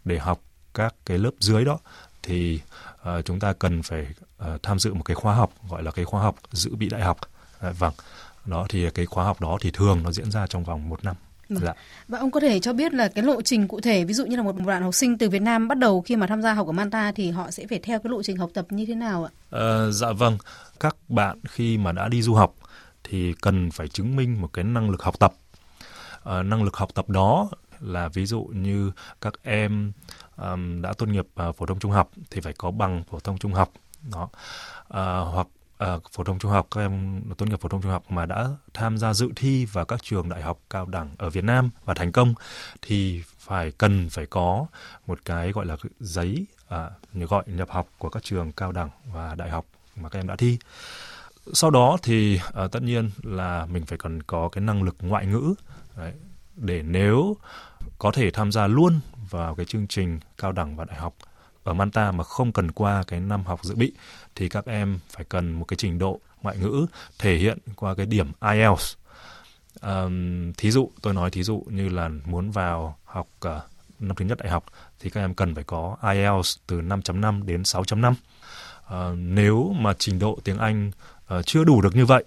để 0.05 0.17
học 0.17 0.41
các 0.73 0.95
cái 1.05 1.17
lớp 1.17 1.31
dưới 1.39 1.65
đó 1.65 1.79
thì 2.23 2.61
uh, 3.01 3.25
chúng 3.25 3.39
ta 3.39 3.53
cần 3.53 3.83
phải 3.83 4.07
uh, 4.43 4.63
tham 4.63 4.79
dự 4.79 4.93
một 4.93 5.03
cái 5.03 5.15
khóa 5.15 5.35
học 5.35 5.51
gọi 5.69 5.83
là 5.83 5.91
cái 5.91 6.05
khóa 6.05 6.21
học 6.21 6.35
dự 6.51 6.75
bị 6.75 6.89
đại 6.89 7.01
học 7.01 7.17
uh, 7.69 7.79
vâng 7.79 7.93
đó 8.45 8.65
thì 8.69 8.89
cái 8.89 9.05
khóa 9.05 9.25
học 9.25 9.41
đó 9.41 9.57
thì 9.61 9.71
thường 9.71 10.03
nó 10.03 10.11
diễn 10.11 10.31
ra 10.31 10.47
trong 10.47 10.63
vòng 10.63 10.89
một 10.89 11.03
năm. 11.03 11.15
Dạ. 11.49 11.73
Và 12.07 12.19
ông 12.19 12.31
có 12.31 12.39
thể 12.39 12.59
cho 12.59 12.73
biết 12.73 12.93
là 12.93 13.07
cái 13.07 13.23
lộ 13.23 13.41
trình 13.41 13.67
cụ 13.67 13.81
thể 13.81 14.05
ví 14.05 14.13
dụ 14.13 14.25
như 14.25 14.35
là 14.35 14.43
một 14.43 14.55
bạn 14.65 14.83
học 14.83 14.93
sinh 14.93 15.17
từ 15.17 15.29
Việt 15.29 15.41
Nam 15.41 15.67
bắt 15.67 15.77
đầu 15.77 16.01
khi 16.01 16.15
mà 16.15 16.27
tham 16.27 16.41
gia 16.41 16.53
học 16.53 16.67
ở 16.67 16.71
Manta 16.71 17.11
thì 17.11 17.31
họ 17.31 17.51
sẽ 17.51 17.67
phải 17.69 17.79
theo 17.79 17.99
cái 17.99 18.11
lộ 18.11 18.23
trình 18.23 18.37
học 18.37 18.49
tập 18.53 18.65
như 18.69 18.85
thế 18.85 18.95
nào 18.95 19.23
ạ? 19.23 19.31
À, 19.51 19.89
dạ 19.91 20.11
vâng, 20.11 20.37
các 20.79 20.95
bạn 21.07 21.39
khi 21.49 21.77
mà 21.77 21.91
đã 21.91 22.07
đi 22.07 22.21
du 22.21 22.33
học 22.33 22.55
thì 23.03 23.33
cần 23.41 23.71
phải 23.71 23.87
chứng 23.87 24.15
minh 24.15 24.41
một 24.41 24.53
cái 24.53 24.63
năng 24.63 24.89
lực 24.89 25.01
học 25.01 25.19
tập. 25.19 25.33
À, 26.23 26.43
năng 26.43 26.63
lực 26.63 26.77
học 26.77 26.89
tập 26.93 27.09
đó 27.09 27.49
là 27.79 28.07
ví 28.07 28.25
dụ 28.25 28.41
như 28.41 28.91
các 29.21 29.33
em 29.43 29.91
um, 30.37 30.81
đã 30.81 30.93
tốt 30.97 31.05
nghiệp 31.05 31.25
uh, 31.49 31.55
phổ 31.55 31.65
thông 31.65 31.79
trung 31.79 31.91
học 31.91 32.11
thì 32.31 32.41
phải 32.41 32.53
có 32.53 32.71
bằng 32.71 33.03
phổ 33.11 33.19
thông 33.19 33.37
trung 33.37 33.53
học 33.53 33.71
đó 34.11 34.23
uh, 34.23 35.33
hoặc 35.33 35.47
uh, 35.83 36.03
phổ 36.11 36.23
thông 36.23 36.39
trung 36.39 36.51
học 36.51 36.67
các 36.71 36.81
em 36.81 37.21
tốt 37.37 37.45
nghiệp 37.45 37.59
phổ 37.61 37.69
thông 37.69 37.81
trung 37.81 37.91
học 37.91 38.11
mà 38.11 38.25
đã 38.25 38.49
tham 38.73 38.97
gia 38.97 39.13
dự 39.13 39.29
thi 39.35 39.65
vào 39.65 39.85
các 39.85 40.03
trường 40.03 40.29
đại 40.29 40.41
học 40.41 40.59
cao 40.69 40.85
đẳng 40.85 41.09
ở 41.17 41.29
Việt 41.29 41.43
Nam 41.43 41.69
và 41.85 41.93
thành 41.93 42.11
công 42.11 42.33
thì 42.81 43.23
phải 43.39 43.71
cần 43.71 44.09
phải 44.09 44.25
có 44.25 44.65
một 45.07 45.19
cái 45.25 45.51
gọi 45.51 45.65
là 45.65 45.77
giấy 45.99 46.45
uh, 46.75 47.29
gọi 47.29 47.43
nhập 47.47 47.69
học 47.69 47.87
của 47.97 48.09
các 48.09 48.23
trường 48.23 48.51
cao 48.51 48.71
đẳng 48.71 48.89
và 49.13 49.35
đại 49.35 49.49
học 49.49 49.65
mà 49.95 50.09
các 50.09 50.19
em 50.19 50.27
đã 50.27 50.35
thi. 50.35 50.57
Sau 51.53 51.69
đó 51.69 51.97
thì 52.03 52.39
uh, 52.65 52.71
tất 52.71 52.83
nhiên 52.83 53.11
là 53.23 53.65
mình 53.65 53.85
phải 53.85 53.97
cần 53.97 54.23
có 54.23 54.49
cái 54.49 54.61
năng 54.63 54.83
lực 54.83 54.95
ngoại 54.99 55.25
ngữ 55.25 55.53
đấy, 55.97 56.13
để 56.55 56.83
nếu 56.83 57.37
có 57.99 58.11
thể 58.11 58.31
tham 58.31 58.51
gia 58.51 58.67
luôn 58.67 58.99
vào 59.29 59.55
cái 59.55 59.65
chương 59.65 59.87
trình 59.87 60.19
cao 60.37 60.51
đẳng 60.51 60.75
và 60.75 60.85
đại 60.85 60.97
học 60.97 61.15
ở 61.63 61.73
Manta 61.73 62.11
mà 62.11 62.23
không 62.23 62.51
cần 62.51 62.71
qua 62.71 63.03
cái 63.07 63.19
năm 63.19 63.45
học 63.45 63.59
dự 63.63 63.75
bị 63.75 63.91
thì 64.35 64.49
các 64.49 64.65
em 64.65 64.99
phải 65.09 65.25
cần 65.29 65.51
một 65.51 65.65
cái 65.65 65.77
trình 65.77 65.99
độ 65.99 66.19
ngoại 66.41 66.57
ngữ 66.57 66.85
thể 67.19 67.37
hiện 67.37 67.57
qua 67.75 67.95
cái 67.95 68.05
điểm 68.05 68.31
IELTS. 68.41 68.95
Um, 69.81 70.53
thí 70.53 70.71
dụ 70.71 70.91
tôi 71.01 71.13
nói 71.13 71.31
thí 71.31 71.43
dụ 71.43 71.63
như 71.69 71.89
là 71.89 72.09
muốn 72.25 72.51
vào 72.51 72.97
học 73.05 73.27
uh, 73.47 73.51
năm 73.99 74.15
thứ 74.15 74.25
nhất 74.25 74.37
đại 74.37 74.49
học 74.49 74.65
thì 74.99 75.09
các 75.09 75.21
em 75.21 75.33
cần 75.33 75.55
phải 75.55 75.63
có 75.63 75.97
IELTS 76.01 76.57
từ 76.67 76.81
5.5 76.81 77.45
đến 77.45 77.61
6.5. 77.61 78.11
Uh, 78.11 78.17
ờ, 78.85 79.15
nếu 79.17 79.75
mà 79.79 79.93
trình 79.99 80.19
độ 80.19 80.39
tiếng 80.43 80.57
Anh 80.57 80.91
uh, 81.35 81.45
chưa 81.45 81.63
đủ 81.63 81.81
được 81.81 81.95
như 81.95 82.05
vậy 82.05 82.23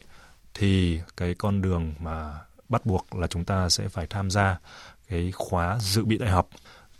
thì 0.54 1.00
cái 1.16 1.34
con 1.34 1.62
đường 1.62 1.94
mà 2.00 2.34
bắt 2.68 2.86
buộc 2.86 3.14
là 3.14 3.26
chúng 3.26 3.44
ta 3.44 3.68
sẽ 3.68 3.88
phải 3.88 4.06
tham 4.06 4.30
gia 4.30 4.58
cái 5.08 5.32
khóa 5.34 5.78
dự 5.80 6.04
bị 6.04 6.18
đại 6.18 6.30
học 6.30 6.48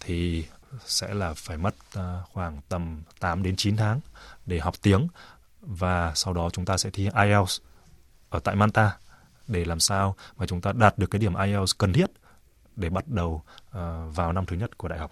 thì 0.01 0.45
sẽ 0.85 1.15
là 1.15 1.35
phải 1.35 1.57
mất 1.57 1.75
uh, 1.99 2.03
khoảng 2.33 2.61
tầm 2.69 3.03
8 3.21 3.43
đến 3.43 3.57
9 3.57 3.77
tháng 3.77 4.01
để 4.47 4.59
học 4.59 4.75
tiếng 4.83 5.07
và 5.61 6.13
sau 6.15 6.35
đó 6.35 6.51
chúng 6.53 6.65
ta 6.65 6.77
sẽ 6.77 6.91
thi 6.91 7.09
IELTS 7.15 7.61
ở 8.31 8.41
tại 8.41 8.57
Manta 8.57 8.97
để 9.49 9.65
làm 9.65 9.81
sao 9.81 10.17
mà 10.37 10.47
chúng 10.47 10.61
ta 10.61 10.73
đạt 10.73 10.99
được 10.99 11.11
cái 11.11 11.19
điểm 11.19 11.35
IELTS 11.35 11.73
cần 11.79 11.93
thiết 11.93 12.11
để 12.77 12.91
bắt 12.91 13.09
đầu 13.09 13.43
uh, 13.69 13.75
vào 14.15 14.33
năm 14.33 14.47
thứ 14.47 14.57
nhất 14.57 14.79
của 14.79 14.89
đại 14.89 14.99
học. 14.99 15.11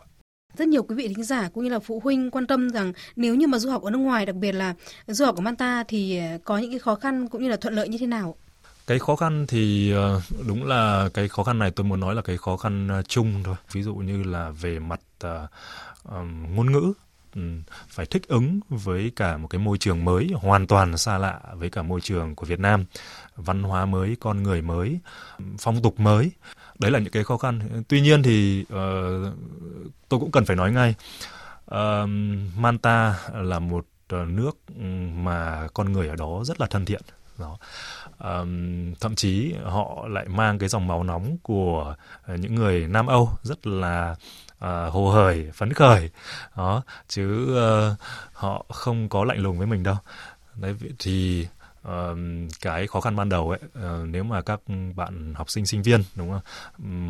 Rất 0.57 0.69
nhiều 0.69 0.83
quý 0.83 0.95
vị 0.95 1.09
thính 1.09 1.25
giả 1.25 1.49
cũng 1.55 1.65
như 1.65 1.71
là 1.71 1.79
phụ 1.79 2.01
huynh 2.05 2.31
quan 2.31 2.47
tâm 2.47 2.71
rằng 2.71 2.93
nếu 3.17 3.35
như 3.35 3.47
mà 3.47 3.59
du 3.59 3.71
học 3.71 3.83
ở 3.83 3.91
nước 3.91 3.99
ngoài, 3.99 4.27
đặc 4.27 4.37
biệt 4.37 4.53
là 4.53 4.75
du 5.07 5.25
học 5.25 5.37
ở 5.37 5.41
Manta 5.41 5.85
thì 5.89 6.19
ờ, 6.19 6.39
có 6.45 6.59
những 6.59 6.71
cái 6.71 6.79
khó 6.79 6.95
khăn 6.95 7.29
cũng 7.29 7.43
như 7.43 7.49
là 7.49 7.57
thuận 7.57 7.75
lợi 7.75 7.89
như 7.89 7.99
thế 7.99 8.07
nào? 8.07 8.35
Cái 8.87 8.99
khó 8.99 9.17
khăn 9.17 9.47
thì 9.49 9.93
ờ, 9.93 10.21
đúng 10.47 10.65
là 10.65 11.09
cái 11.15 11.29
khó 11.29 11.43
khăn 11.43 11.59
này 11.59 11.71
tôi 11.71 11.85
muốn 11.85 12.01
nói 12.01 12.15
là 12.15 12.23
cái 12.23 12.37
khó 12.37 12.57
khăn 12.57 13.03
chung 13.09 13.43
thôi. 13.45 13.55
Ví 13.73 13.83
dụ 13.83 13.95
như 13.95 14.23
là 14.23 14.51
về 14.51 14.79
mặt 14.79 15.01
uh, 15.27 15.51
um, 16.05 16.55
ngôn 16.55 16.73
ngữ 16.73 16.93
phải 17.89 18.07
thích 18.07 18.29
ứng 18.29 18.61
với 18.69 19.13
cả 19.17 19.37
một 19.37 19.49
cái 19.49 19.59
môi 19.59 19.79
trường 19.79 20.05
mới 20.05 20.31
hoàn 20.35 20.67
toàn 20.67 20.97
xa 20.97 21.19
lạ 21.19 21.41
với 21.55 21.71
cả 21.71 21.83
môi 21.83 22.01
trường 22.01 22.35
của 22.35 22.47
Việt 22.47 22.61
Nam. 22.61 22.85
Văn 23.37 23.63
hóa 23.63 23.85
mới 23.87 24.17
con 24.21 24.43
người 24.43 24.63
mới 24.63 24.99
phong 25.59 25.83
tục 25.83 26.01
mới. 26.01 26.31
Đấy 26.79 26.91
là 26.91 26.99
những 26.99 27.13
cái 27.13 27.25
khó 27.25 27.37
khăn. 27.37 27.83
Tuy 27.89 28.01
nhiên 28.01 28.23
thì 28.23 28.63
uh, 28.63 29.35
tôi 30.09 30.21
cũng 30.21 30.31
cần 30.31 30.45
phải 30.45 30.57
nói 30.57 30.73
ngay 30.73 30.95
uh, 31.75 32.09
Manta 32.57 33.19
là 33.35 33.59
một 33.59 33.87
ờ, 34.09 34.25
nước 34.25 34.71
mà 35.15 35.69
con 35.75 35.93
người 35.93 36.09
ở 36.09 36.17
đó 36.17 36.43
rất 36.45 36.61
là 36.61 36.67
thân 36.67 36.85
thiện. 36.85 37.03
Đó. 37.39 37.59
Um, 38.19 38.95
thậm 38.95 39.15
chí 39.15 39.55
họ 39.65 40.09
lại 40.09 40.29
mang 40.29 40.59
cái 40.59 40.69
dòng 40.69 40.87
máu 40.87 41.03
nóng 41.03 41.37
của 41.43 41.95
những 42.29 42.55
người 42.55 42.87
Nam 42.89 43.07
Âu 43.07 43.31
rất 43.43 43.67
là 43.67 44.17
uh, 44.65 44.93
hồ 44.93 45.11
hởi 45.11 45.51
phấn 45.55 45.73
khởi. 45.73 46.11
Đó 46.57 46.83
chứ 47.09 47.57
uh, 47.93 47.99
họ 48.33 48.65
không 48.69 49.09
có 49.09 49.25
lạnh 49.25 49.39
lùng 49.39 49.59
với 49.59 49.67
mình 49.67 49.83
đâu. 49.83 49.97
Đấy 50.55 50.75
thì 50.99 51.47
uh, 51.89 52.19
cái 52.61 52.87
khó 52.87 53.01
khăn 53.01 53.17
ban 53.17 53.29
đầu 53.29 53.51
ấy 53.51 53.61
uh, 53.63 54.09
nếu 54.09 54.25
mà 54.25 54.43
các 54.43 54.61
bạn 54.95 55.35
học 55.35 55.51
sinh 55.51 55.67
sinh 55.67 55.83
viên 55.83 56.03
đúng 56.15 56.31
không? 56.31 56.43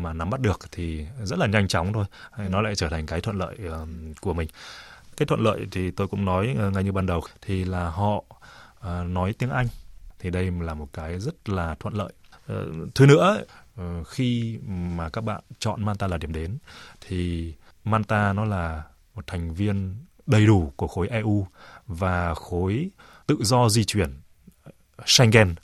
Mà 0.03 0.13
nắm 0.13 0.29
bắt 0.29 0.39
được 0.39 0.59
thì 0.71 1.05
rất 1.23 1.39
là 1.39 1.47
nhanh 1.47 1.67
chóng 1.67 1.93
thôi. 1.93 2.05
Nó 2.37 2.61
lại 2.61 2.75
trở 2.75 2.89
thành 2.89 3.05
cái 3.05 3.21
thuận 3.21 3.37
lợi 3.37 3.57
uh, 3.67 3.87
của 4.21 4.33
mình. 4.33 4.49
Cái 5.17 5.25
thuận 5.25 5.39
lợi 5.39 5.67
thì 5.71 5.91
tôi 5.91 6.07
cũng 6.07 6.25
nói 6.25 6.55
uh, 6.67 6.73
ngay 6.73 6.83
như 6.83 6.91
ban 6.91 7.05
đầu 7.05 7.21
thì 7.41 7.65
là 7.65 7.89
họ 7.89 8.23
uh, 8.79 9.05
nói 9.05 9.33
tiếng 9.33 9.49
Anh. 9.49 9.67
Thì 10.19 10.29
đây 10.29 10.51
là 10.59 10.73
một 10.73 10.87
cái 10.93 11.19
rất 11.19 11.49
là 11.49 11.75
thuận 11.79 11.93
lợi. 11.93 12.13
Uh, 12.53 12.95
thứ 12.95 13.05
nữa 13.05 13.41
uh, 13.81 14.07
khi 14.07 14.59
mà 14.67 15.09
các 15.09 15.21
bạn 15.21 15.41
chọn 15.59 15.85
Manta 15.85 16.07
là 16.07 16.17
điểm 16.17 16.33
đến 16.33 16.57
thì 17.01 17.53
Manta 17.83 18.33
nó 18.33 18.45
là 18.45 18.83
một 19.15 19.27
thành 19.27 19.53
viên 19.53 19.95
đầy 20.25 20.45
đủ 20.45 20.73
của 20.75 20.87
khối 20.87 21.07
EU 21.07 21.47
và 21.87 22.33
khối 22.33 22.89
tự 23.27 23.37
do 23.39 23.69
di 23.69 23.83
chuyển 23.83 24.21
ờ, 24.63 24.71
Schengen. 25.05 25.55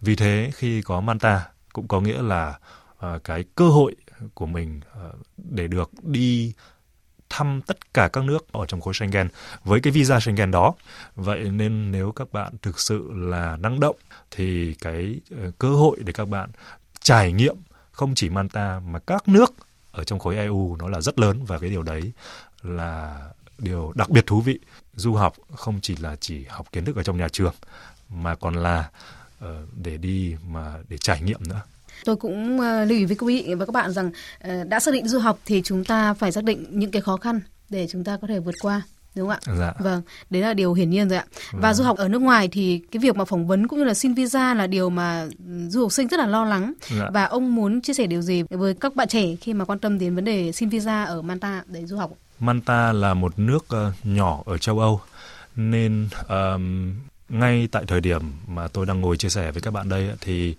Vì 0.00 0.16
thế 0.16 0.50
khi 0.54 0.82
có 0.82 1.00
Manta 1.00 1.48
cũng 1.72 1.88
có 1.88 2.00
nghĩa 2.00 2.22
là 2.22 2.58
uh, 3.06 3.24
cái 3.24 3.44
cơ 3.54 3.68
hội 3.68 3.94
của 4.34 4.46
mình 4.46 4.80
uh, 5.08 5.16
để 5.36 5.66
được 5.66 5.90
đi 6.02 6.52
thăm 7.32 7.60
tất 7.66 7.94
cả 7.94 8.08
các 8.08 8.24
nước 8.24 8.52
ở 8.52 8.66
trong 8.66 8.80
khối 8.80 8.94
Schengen 8.94 9.28
với 9.64 9.80
cái 9.80 9.92
visa 9.92 10.20
Schengen 10.20 10.50
đó. 10.50 10.74
Vậy 11.14 11.50
nên 11.50 11.92
nếu 11.92 12.12
các 12.12 12.32
bạn 12.32 12.52
thực 12.62 12.80
sự 12.80 13.10
là 13.12 13.56
năng 13.56 13.80
động 13.80 13.96
thì 14.30 14.74
cái 14.74 15.20
uh, 15.34 15.58
cơ 15.58 15.68
hội 15.68 15.96
để 16.04 16.12
các 16.12 16.28
bạn 16.28 16.50
trải 17.02 17.32
nghiệm 17.32 17.56
không 17.92 18.14
chỉ 18.14 18.28
Manta 18.28 18.80
mà 18.80 18.98
các 18.98 19.28
nước 19.28 19.54
ở 19.92 20.04
trong 20.04 20.18
khối 20.18 20.36
EU 20.36 20.76
nó 20.76 20.88
là 20.88 21.00
rất 21.00 21.18
lớn 21.18 21.44
và 21.44 21.58
cái 21.58 21.70
điều 21.70 21.82
đấy 21.82 22.12
là 22.62 23.20
điều 23.58 23.92
đặc 23.94 24.10
biệt 24.10 24.26
thú 24.26 24.40
vị. 24.40 24.58
Du 24.94 25.14
học 25.14 25.34
không 25.54 25.80
chỉ 25.80 25.96
là 25.96 26.16
chỉ 26.20 26.44
học 26.48 26.72
kiến 26.72 26.84
thức 26.84 26.96
ở 26.96 27.02
trong 27.02 27.16
nhà 27.16 27.28
trường 27.28 27.54
mà 28.08 28.34
còn 28.34 28.54
là 28.54 28.90
uh, 29.44 29.48
để 29.76 29.96
đi 29.96 30.36
mà 30.48 30.74
để 30.88 30.98
trải 30.98 31.22
nghiệm 31.22 31.40
nữa. 31.48 31.60
Tôi 32.04 32.16
cũng 32.16 32.56
uh, 32.56 32.88
lưu 32.88 32.98
ý 32.98 33.04
với 33.04 33.16
quý 33.16 33.26
vị 33.26 33.54
và 33.54 33.66
các 33.66 33.72
bạn 33.72 33.92
rằng 33.92 34.10
uh, 34.48 34.68
đã 34.68 34.80
xác 34.80 34.94
định 34.94 35.08
du 35.08 35.18
học 35.18 35.38
thì 35.44 35.62
chúng 35.64 35.84
ta 35.84 36.14
phải 36.14 36.32
xác 36.32 36.44
định 36.44 36.66
những 36.70 36.90
cái 36.90 37.02
khó 37.02 37.16
khăn 37.16 37.40
để 37.70 37.86
chúng 37.90 38.04
ta 38.04 38.18
có 38.22 38.26
thể 38.26 38.38
vượt 38.38 38.54
qua 38.60 38.82
đúng 39.14 39.28
không 39.28 39.38
ạ? 39.46 39.54
Dạ. 39.58 39.72
Vâng, 39.78 40.02
đấy 40.30 40.42
là 40.42 40.54
điều 40.54 40.72
hiển 40.72 40.90
nhiên 40.90 41.08
rồi 41.08 41.18
ạ. 41.18 41.24
Và 41.52 41.60
vâng. 41.60 41.74
du 41.74 41.84
học 41.84 41.96
ở 41.96 42.08
nước 42.08 42.22
ngoài 42.22 42.48
thì 42.48 42.82
cái 42.90 43.00
việc 43.00 43.16
mà 43.16 43.24
phỏng 43.24 43.46
vấn 43.46 43.68
cũng 43.68 43.78
như 43.78 43.84
là 43.84 43.94
xin 43.94 44.14
visa 44.14 44.54
là 44.54 44.66
điều 44.66 44.90
mà 44.90 45.26
du 45.68 45.82
học 45.82 45.92
sinh 45.92 46.08
rất 46.08 46.20
là 46.20 46.26
lo 46.26 46.44
lắng. 46.44 46.72
Dạ. 46.98 47.10
Và 47.12 47.24
ông 47.24 47.54
muốn 47.54 47.80
chia 47.80 47.92
sẻ 47.92 48.06
điều 48.06 48.22
gì 48.22 48.42
với 48.50 48.74
các 48.74 48.96
bạn 48.96 49.08
trẻ 49.08 49.36
khi 49.40 49.54
mà 49.54 49.64
quan 49.64 49.78
tâm 49.78 49.98
đến 49.98 50.14
vấn 50.14 50.24
đề 50.24 50.52
xin 50.52 50.68
visa 50.68 51.04
ở 51.04 51.22
Manta 51.22 51.62
để 51.66 51.86
du 51.86 51.96
học? 51.96 52.10
Manta 52.40 52.92
là 52.92 53.14
một 53.14 53.38
nước 53.38 53.64
uh, 53.64 54.06
nhỏ 54.06 54.42
ở 54.46 54.58
châu 54.58 54.78
Âu 54.78 55.00
nên 55.56 56.08
um, 56.28 56.94
ngay 57.28 57.68
tại 57.72 57.84
thời 57.86 58.00
điểm 58.00 58.22
mà 58.46 58.68
tôi 58.68 58.86
đang 58.86 59.00
ngồi 59.00 59.16
chia 59.16 59.28
sẻ 59.28 59.50
với 59.50 59.62
các 59.62 59.70
bạn 59.70 59.88
đây 59.88 60.10
thì 60.20 60.54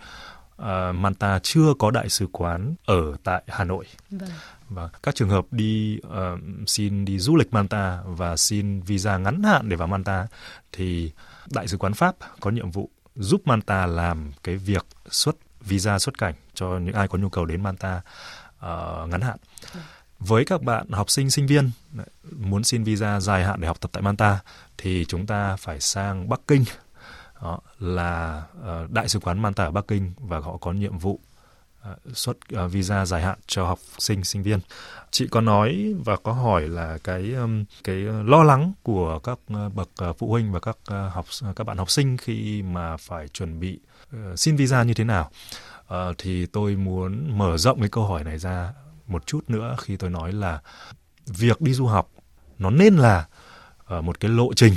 uh, 0.61 0.65
Manta 0.95 1.39
chưa 1.43 1.73
có 1.79 1.91
đại 1.91 2.09
sứ 2.09 2.27
quán 2.31 2.75
ở 2.85 3.01
tại 3.23 3.43
Hà 3.47 3.63
Nội. 3.63 3.85
Vâng. 4.11 4.29
Và 4.73 4.89
các 5.03 5.15
trường 5.15 5.29
hợp 5.29 5.45
đi 5.51 5.99
uh, 6.07 6.39
xin 6.67 7.05
đi 7.05 7.19
du 7.19 7.35
lịch 7.35 7.53
Manta 7.53 8.01
và 8.05 8.37
xin 8.37 8.81
visa 8.81 9.17
ngắn 9.17 9.43
hạn 9.43 9.69
để 9.69 9.75
vào 9.75 9.87
Manta 9.87 10.27
thì 10.71 11.11
đại 11.49 11.67
sứ 11.67 11.77
quán 11.77 11.93
Pháp 11.93 12.15
có 12.39 12.51
nhiệm 12.51 12.71
vụ 12.71 12.89
giúp 13.15 13.41
Manta 13.47 13.85
làm 13.85 14.31
cái 14.43 14.55
việc 14.57 14.85
xuất 15.09 15.35
visa 15.61 15.99
xuất 15.99 16.17
cảnh 16.17 16.33
cho 16.53 16.79
những 16.79 16.95
ai 16.95 17.07
có 17.07 17.17
nhu 17.17 17.29
cầu 17.29 17.45
đến 17.45 17.63
Manta 17.63 18.01
uh, 18.57 19.09
ngắn 19.09 19.21
hạn. 19.21 19.37
Với 20.19 20.45
các 20.45 20.61
bạn 20.61 20.91
học 20.91 21.09
sinh 21.09 21.29
sinh 21.29 21.47
viên 21.47 21.71
muốn 22.31 22.63
xin 22.63 22.83
visa 22.83 23.19
dài 23.19 23.43
hạn 23.43 23.61
để 23.61 23.67
học 23.67 23.81
tập 23.81 23.91
tại 23.93 24.03
Manta 24.03 24.39
thì 24.77 25.05
chúng 25.05 25.25
ta 25.25 25.55
phải 25.55 25.79
sang 25.79 26.29
Bắc 26.29 26.41
Kinh 26.47 26.63
đó 27.41 27.59
là 27.79 28.43
uh, 28.59 28.91
đại 28.91 29.09
sứ 29.09 29.19
quán 29.19 29.41
Manta 29.41 29.63
ở 29.63 29.71
Bắc 29.71 29.87
Kinh 29.87 30.13
và 30.17 30.39
họ 30.39 30.57
có 30.57 30.71
nhiệm 30.71 30.97
vụ 30.97 31.19
À, 31.83 31.91
xuất 32.13 32.37
à, 32.49 32.67
visa 32.67 33.05
dài 33.05 33.21
hạn 33.21 33.39
cho 33.47 33.65
học 33.65 33.79
sinh 33.97 34.23
sinh 34.23 34.43
viên. 34.43 34.59
Chị 35.11 35.27
có 35.27 35.41
nói 35.41 35.93
và 36.05 36.15
có 36.15 36.31
hỏi 36.31 36.67
là 36.67 36.97
cái 37.03 37.33
um, 37.33 37.65
cái 37.83 37.95
lo 38.25 38.43
lắng 38.43 38.73
của 38.83 39.19
các 39.19 39.39
à, 39.47 39.69
bậc 39.75 39.89
phụ 40.17 40.29
huynh 40.31 40.51
và 40.51 40.59
các 40.59 40.77
học 41.11 41.25
các 41.55 41.63
bạn 41.63 41.77
học 41.77 41.91
sinh 41.91 42.17
khi 42.17 42.61
mà 42.61 42.97
phải 42.97 43.27
chuẩn 43.27 43.59
bị 43.59 43.79
ờ, 44.11 44.35
xin 44.35 44.55
visa 44.55 44.83
như 44.83 44.93
thế 44.93 45.03
nào. 45.03 45.31
Ờ, 45.87 46.13
thì 46.17 46.45
tôi 46.45 46.75
muốn 46.75 47.37
mở 47.37 47.57
rộng 47.57 47.79
cái 47.79 47.89
câu 47.89 48.05
hỏi 48.05 48.23
này 48.23 48.37
ra 48.37 48.73
một 49.07 49.25
chút 49.25 49.43
nữa 49.47 49.75
khi 49.81 49.97
tôi 49.97 50.09
nói 50.09 50.33
là 50.33 50.59
việc 51.25 51.61
đi 51.61 51.73
du 51.73 51.85
học 51.85 52.09
nó 52.59 52.69
nên 52.69 52.95
là 52.95 53.27
một 53.89 54.19
cái 54.19 54.31
lộ 54.31 54.53
trình 54.53 54.73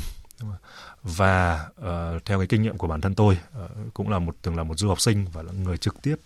và 1.03 1.67
uh, 1.81 2.25
theo 2.25 2.39
cái 2.39 2.47
kinh 2.47 2.63
nghiệm 2.63 2.79
của 2.79 2.87
bản 2.87 3.01
thân 3.01 3.15
tôi 3.15 3.39
uh, 3.65 3.95
cũng 3.95 4.09
là 4.09 4.19
một 4.19 4.37
từng 4.43 4.57
là 4.57 4.63
một 4.63 4.79
du 4.79 4.89
học 4.89 5.01
sinh 5.01 5.27
và 5.33 5.43
là 5.43 5.53
người 5.53 5.79
trực 5.79 6.03
tiếp 6.03 6.17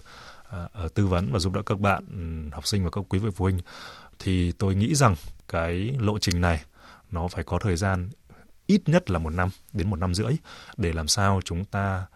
À, 0.50 0.69
ở 0.73 0.88
tư 0.88 1.07
vấn 1.07 1.33
và 1.33 1.38
giúp 1.38 1.52
đỡ 1.52 1.62
các 1.66 1.80
bạn 1.80 2.04
ừ, 2.12 2.54
học 2.54 2.66
sinh 2.66 2.85
và 2.85 2.90
các 2.90 3.04
quý 3.09 3.19
vị 3.19 3.30
phụ 3.35 3.45
huynh 3.45 3.59
thì 4.19 4.52
tôi 4.52 4.75
nghĩ 4.75 4.95
rằng 4.95 5.14
cái 5.49 5.95
lộ 5.99 6.19
trình 6.19 6.40
này 6.40 6.64
nó 7.11 7.28
phải 7.28 7.45
có 7.45 7.59
thời 7.59 7.76
gian 7.76 8.11
ít 8.66 8.83
nhất 8.87 9.11
là 9.11 9.19
một 9.19 9.30
năm 9.30 9.49
đến 9.73 9.90
một 9.90 9.99
năm 9.99 10.14
rưỡi 10.14 10.33
để 10.76 10.92
làm 10.92 11.09
sao 11.09 11.40
chúng 11.45 11.64
ta 11.64 12.07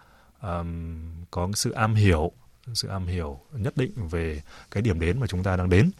um, 0.42 1.00
có 1.30 1.48
sự 1.54 1.70
am 1.70 1.94
hiểu 1.94 2.32
sự 2.74 2.88
am 2.88 3.06
hiểu 3.06 3.40
nhất 3.52 3.76
định 3.76 4.08
về 4.08 4.42
cái 4.70 4.82
điểm 4.82 5.00
đến 5.00 5.20
mà 5.20 5.26
chúng 5.26 5.42
ta 5.42 5.56
đang 5.56 5.70
đến 5.70 5.90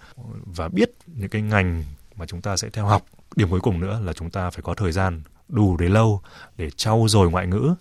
và 0.56 0.68
biết 0.68 0.90
những 1.06 1.28
cái 1.28 1.42
ngành 1.42 1.84
mà 2.16 2.26
chúng 2.26 2.40
ta 2.40 2.56
sẽ 2.56 2.68
theo 2.70 2.86
học. 2.86 3.02
Điểm 3.36 3.50
cuối 3.50 3.60
cùng 3.60 3.80
nữa 3.80 4.00
là 4.04 4.12
chúng 4.12 4.30
ta 4.30 4.50
phải 4.50 4.62
có 4.62 4.74
thời 4.74 4.92
gian 4.92 5.22
đủ 5.48 5.76
để 5.76 5.88
lâu 5.88 6.22
để 6.56 6.70
trau 6.70 7.06
dồi 7.08 7.30
ngoại 7.30 7.46
ngữ 7.46 7.74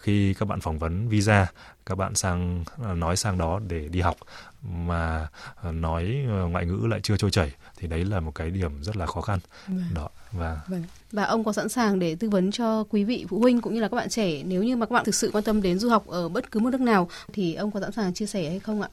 khi 0.00 0.34
các 0.34 0.48
bạn 0.48 0.60
phỏng 0.60 0.78
vấn 0.78 1.08
visa 1.08 1.46
các 1.86 1.94
bạn 1.94 2.14
sang 2.14 2.64
ờ, 2.82 2.94
nói 2.94 3.16
sang 3.16 3.38
đó 3.38 3.60
để 3.68 3.88
đi 3.88 4.00
học 4.00 4.16
mà 4.62 5.28
ờ, 5.62 5.72
nói 5.72 6.26
ngoại 6.50 6.66
ngữ 6.66 6.86
lại 6.86 7.00
chưa 7.02 7.16
trôi 7.16 7.30
chảy 7.30 7.52
thì 7.76 7.88
đấy 7.88 8.04
là 8.04 8.20
một 8.20 8.34
cái 8.34 8.50
điểm 8.50 8.82
rất 8.82 8.96
là 8.96 9.06
khó 9.06 9.20
khăn 9.20 9.38
vâng. 9.66 9.84
đó 9.94 10.08
và 10.32 10.60
vâng. 10.68 10.82
và 11.12 11.24
ông 11.24 11.44
có 11.44 11.52
sẵn 11.52 11.68
sàng 11.68 11.98
để 11.98 12.14
tư 12.14 12.30
vấn 12.30 12.50
cho 12.50 12.84
quý 12.90 13.04
vị 13.04 13.26
phụ 13.28 13.38
huynh 13.38 13.60
cũng 13.60 13.74
như 13.74 13.80
là 13.80 13.88
các 13.88 13.96
bạn 13.96 14.08
trẻ 14.08 14.42
nếu 14.42 14.62
như 14.62 14.76
mà 14.76 14.86
các 14.86 14.94
bạn 14.94 15.04
thực 15.04 15.14
sự 15.14 15.30
quan 15.32 15.44
tâm 15.44 15.62
đến 15.62 15.78
du 15.78 15.88
học 15.88 16.06
ở 16.06 16.28
bất 16.28 16.50
cứ 16.50 16.60
một 16.60 16.70
nước 16.70 16.80
nào 16.80 17.08
thì 17.32 17.54
ông 17.54 17.70
có 17.70 17.80
sẵn 17.80 17.92
sàng 17.92 18.14
chia 18.14 18.26
sẻ 18.26 18.48
hay 18.48 18.60
không 18.60 18.82
ạ? 18.82 18.88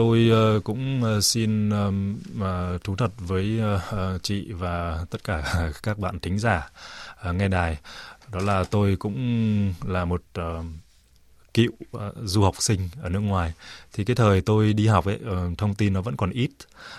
Tôi 0.00 0.28
ờ, 0.32 0.60
cũng 0.64 1.02
ờ, 1.04 1.20
xin 1.20 1.70
ờ, 2.40 2.78
thú 2.84 2.96
thật 2.96 3.12
với 3.18 3.60
chị 4.22 4.52
và 4.52 5.04
tất 5.10 5.24
cả 5.24 5.54
các 5.82 5.98
bạn 5.98 6.18
thính 6.18 6.38
giả 6.38 6.70
nghe 7.32 7.48
đài. 7.48 7.78
Đó 8.32 8.40
là 8.40 8.64
tôi 8.64 8.96
cũng 8.96 9.74
là 9.86 10.04
một 10.04 10.22
cựu 11.54 11.72
uh, 11.96 12.00
du 12.24 12.42
học 12.42 12.54
sinh 12.58 12.88
ở 13.02 13.08
nước 13.08 13.20
ngoài. 13.20 13.52
Thì 13.92 14.04
cái 14.04 14.16
thời 14.16 14.40
tôi 14.40 14.72
đi 14.72 14.86
học 14.86 15.04
ấy 15.06 15.18
uh, 15.30 15.58
thông 15.58 15.74
tin 15.74 15.92
nó 15.92 16.02
vẫn 16.02 16.16
còn 16.16 16.30
ít. 16.30 16.50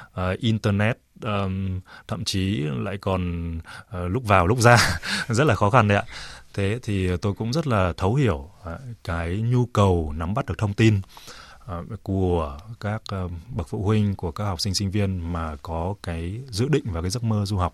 Uh, 0.07 0.39
internet 0.39 0.97
um, 1.21 1.79
thậm 2.07 2.23
chí 2.23 2.63
lại 2.63 2.97
còn 2.97 3.57
uh, 3.57 4.11
lúc 4.11 4.23
vào 4.25 4.47
lúc 4.47 4.59
ra 4.59 4.77
rất 5.29 5.43
là 5.43 5.55
khó 5.55 5.69
khăn 5.69 5.87
đấy 5.87 5.97
ạ. 5.97 6.03
Thế 6.53 6.79
thì 6.83 7.17
tôi 7.17 7.33
cũng 7.33 7.53
rất 7.53 7.67
là 7.67 7.93
thấu 7.97 8.15
hiểu 8.15 8.49
uh, 8.61 8.79
cái 9.03 9.37
nhu 9.37 9.65
cầu 9.65 10.13
nắm 10.17 10.33
bắt 10.33 10.45
được 10.45 10.57
thông 10.57 10.73
tin. 10.73 11.01
Ờ, 11.71 11.83
của 12.03 12.57
các 12.79 13.01
ờ, 13.07 13.29
bậc 13.49 13.67
phụ 13.69 13.83
huynh 13.83 14.15
của 14.15 14.31
các 14.31 14.43
học 14.43 14.61
sinh 14.61 14.73
sinh 14.73 14.91
viên 14.91 15.33
mà 15.33 15.55
có 15.61 15.95
cái 16.03 16.39
dự 16.49 16.67
định 16.67 16.83
và 16.85 17.01
cái 17.01 17.09
giấc 17.09 17.23
mơ 17.23 17.45
du 17.45 17.57
học. 17.57 17.73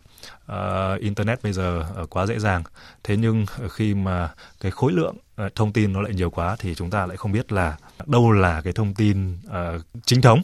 Uh, 0.52 1.02
internet 1.02 1.44
bây 1.44 1.54
giờ 1.54 1.86
quá 2.10 2.26
dễ 2.26 2.40
dàng. 2.40 2.64
Thế 3.04 3.18
nhưng 3.18 3.46
khi 3.70 3.94
mà 3.94 4.34
cái 4.60 4.72
khối 4.72 4.92
lượng 4.92 5.16
thông 5.56 5.74
tin 5.74 5.94
nó 5.94 6.02
lại 6.02 6.14
nhiều 6.14 6.30
quá 6.30 6.56
thì 6.60 6.76
chúng 6.76 6.90
ta 6.90 7.06
lại 7.06 7.18
không 7.18 7.32
biết 7.32 7.52
là 7.52 7.78
đâu 8.06 8.32
là 8.32 8.62
cái 8.62 8.74
thông 8.74 8.94
tin 8.94 9.38
uh, 9.48 9.82
chính 10.06 10.22
thống, 10.22 10.42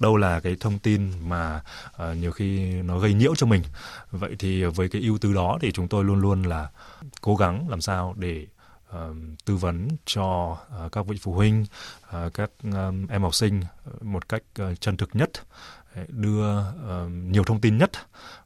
đâu 0.00 0.16
là 0.16 0.40
cái 0.40 0.56
thông 0.60 0.78
tin 0.78 1.28
mà 1.28 1.62
uh, 1.88 2.16
nhiều 2.16 2.30
khi 2.30 2.72
nó 2.82 2.98
gây 2.98 3.14
nhiễu 3.14 3.34
cho 3.34 3.46
mình. 3.46 3.62
Vậy 4.10 4.36
thì 4.38 4.64
với 4.64 4.88
cái 4.88 5.02
ưu 5.02 5.18
tư 5.18 5.32
đó 5.32 5.58
thì 5.60 5.72
chúng 5.72 5.88
tôi 5.88 6.04
luôn 6.04 6.20
luôn 6.20 6.42
là 6.42 6.68
cố 7.20 7.36
gắng 7.36 7.68
làm 7.68 7.80
sao 7.80 8.14
để 8.16 8.46
tư 9.44 9.56
vấn 9.56 9.88
cho 10.04 10.58
uh, 10.86 10.92
các 10.92 11.06
vị 11.06 11.18
phụ 11.20 11.34
huynh, 11.34 11.66
uh, 12.06 12.34
các 12.34 12.50
um, 12.62 13.06
em 13.06 13.22
học 13.22 13.34
sinh 13.34 13.62
một 14.00 14.28
cách 14.28 14.42
uh, 14.62 14.80
chân 14.80 14.96
thực 14.96 15.16
nhất, 15.16 15.30
đưa 16.08 16.60
uh, 16.60 17.10
nhiều 17.10 17.44
thông 17.44 17.60
tin 17.60 17.78
nhất 17.78 17.90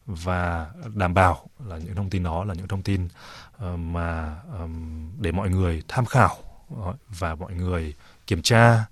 và 0.06 0.70
đảm 0.94 1.14
bảo 1.14 1.47
là 1.66 1.78
những 1.78 1.94
thông 1.94 2.11
tin 2.11 2.23
đó 2.23 2.44
là 2.44 2.54
những 2.54 2.68
thông 2.68 2.82
tin 2.82 3.04
uh, 3.04 3.78
mà 3.78 4.40
um, 4.59 5.11
để 5.20 5.32
mọi 5.32 5.50
người 5.50 5.82
tham 5.88 6.04
khảo 6.04 6.37
và 7.09 7.35
mọi 7.35 7.54
người 7.54 7.94
kiểm 8.26 8.42
tra 8.42 8.85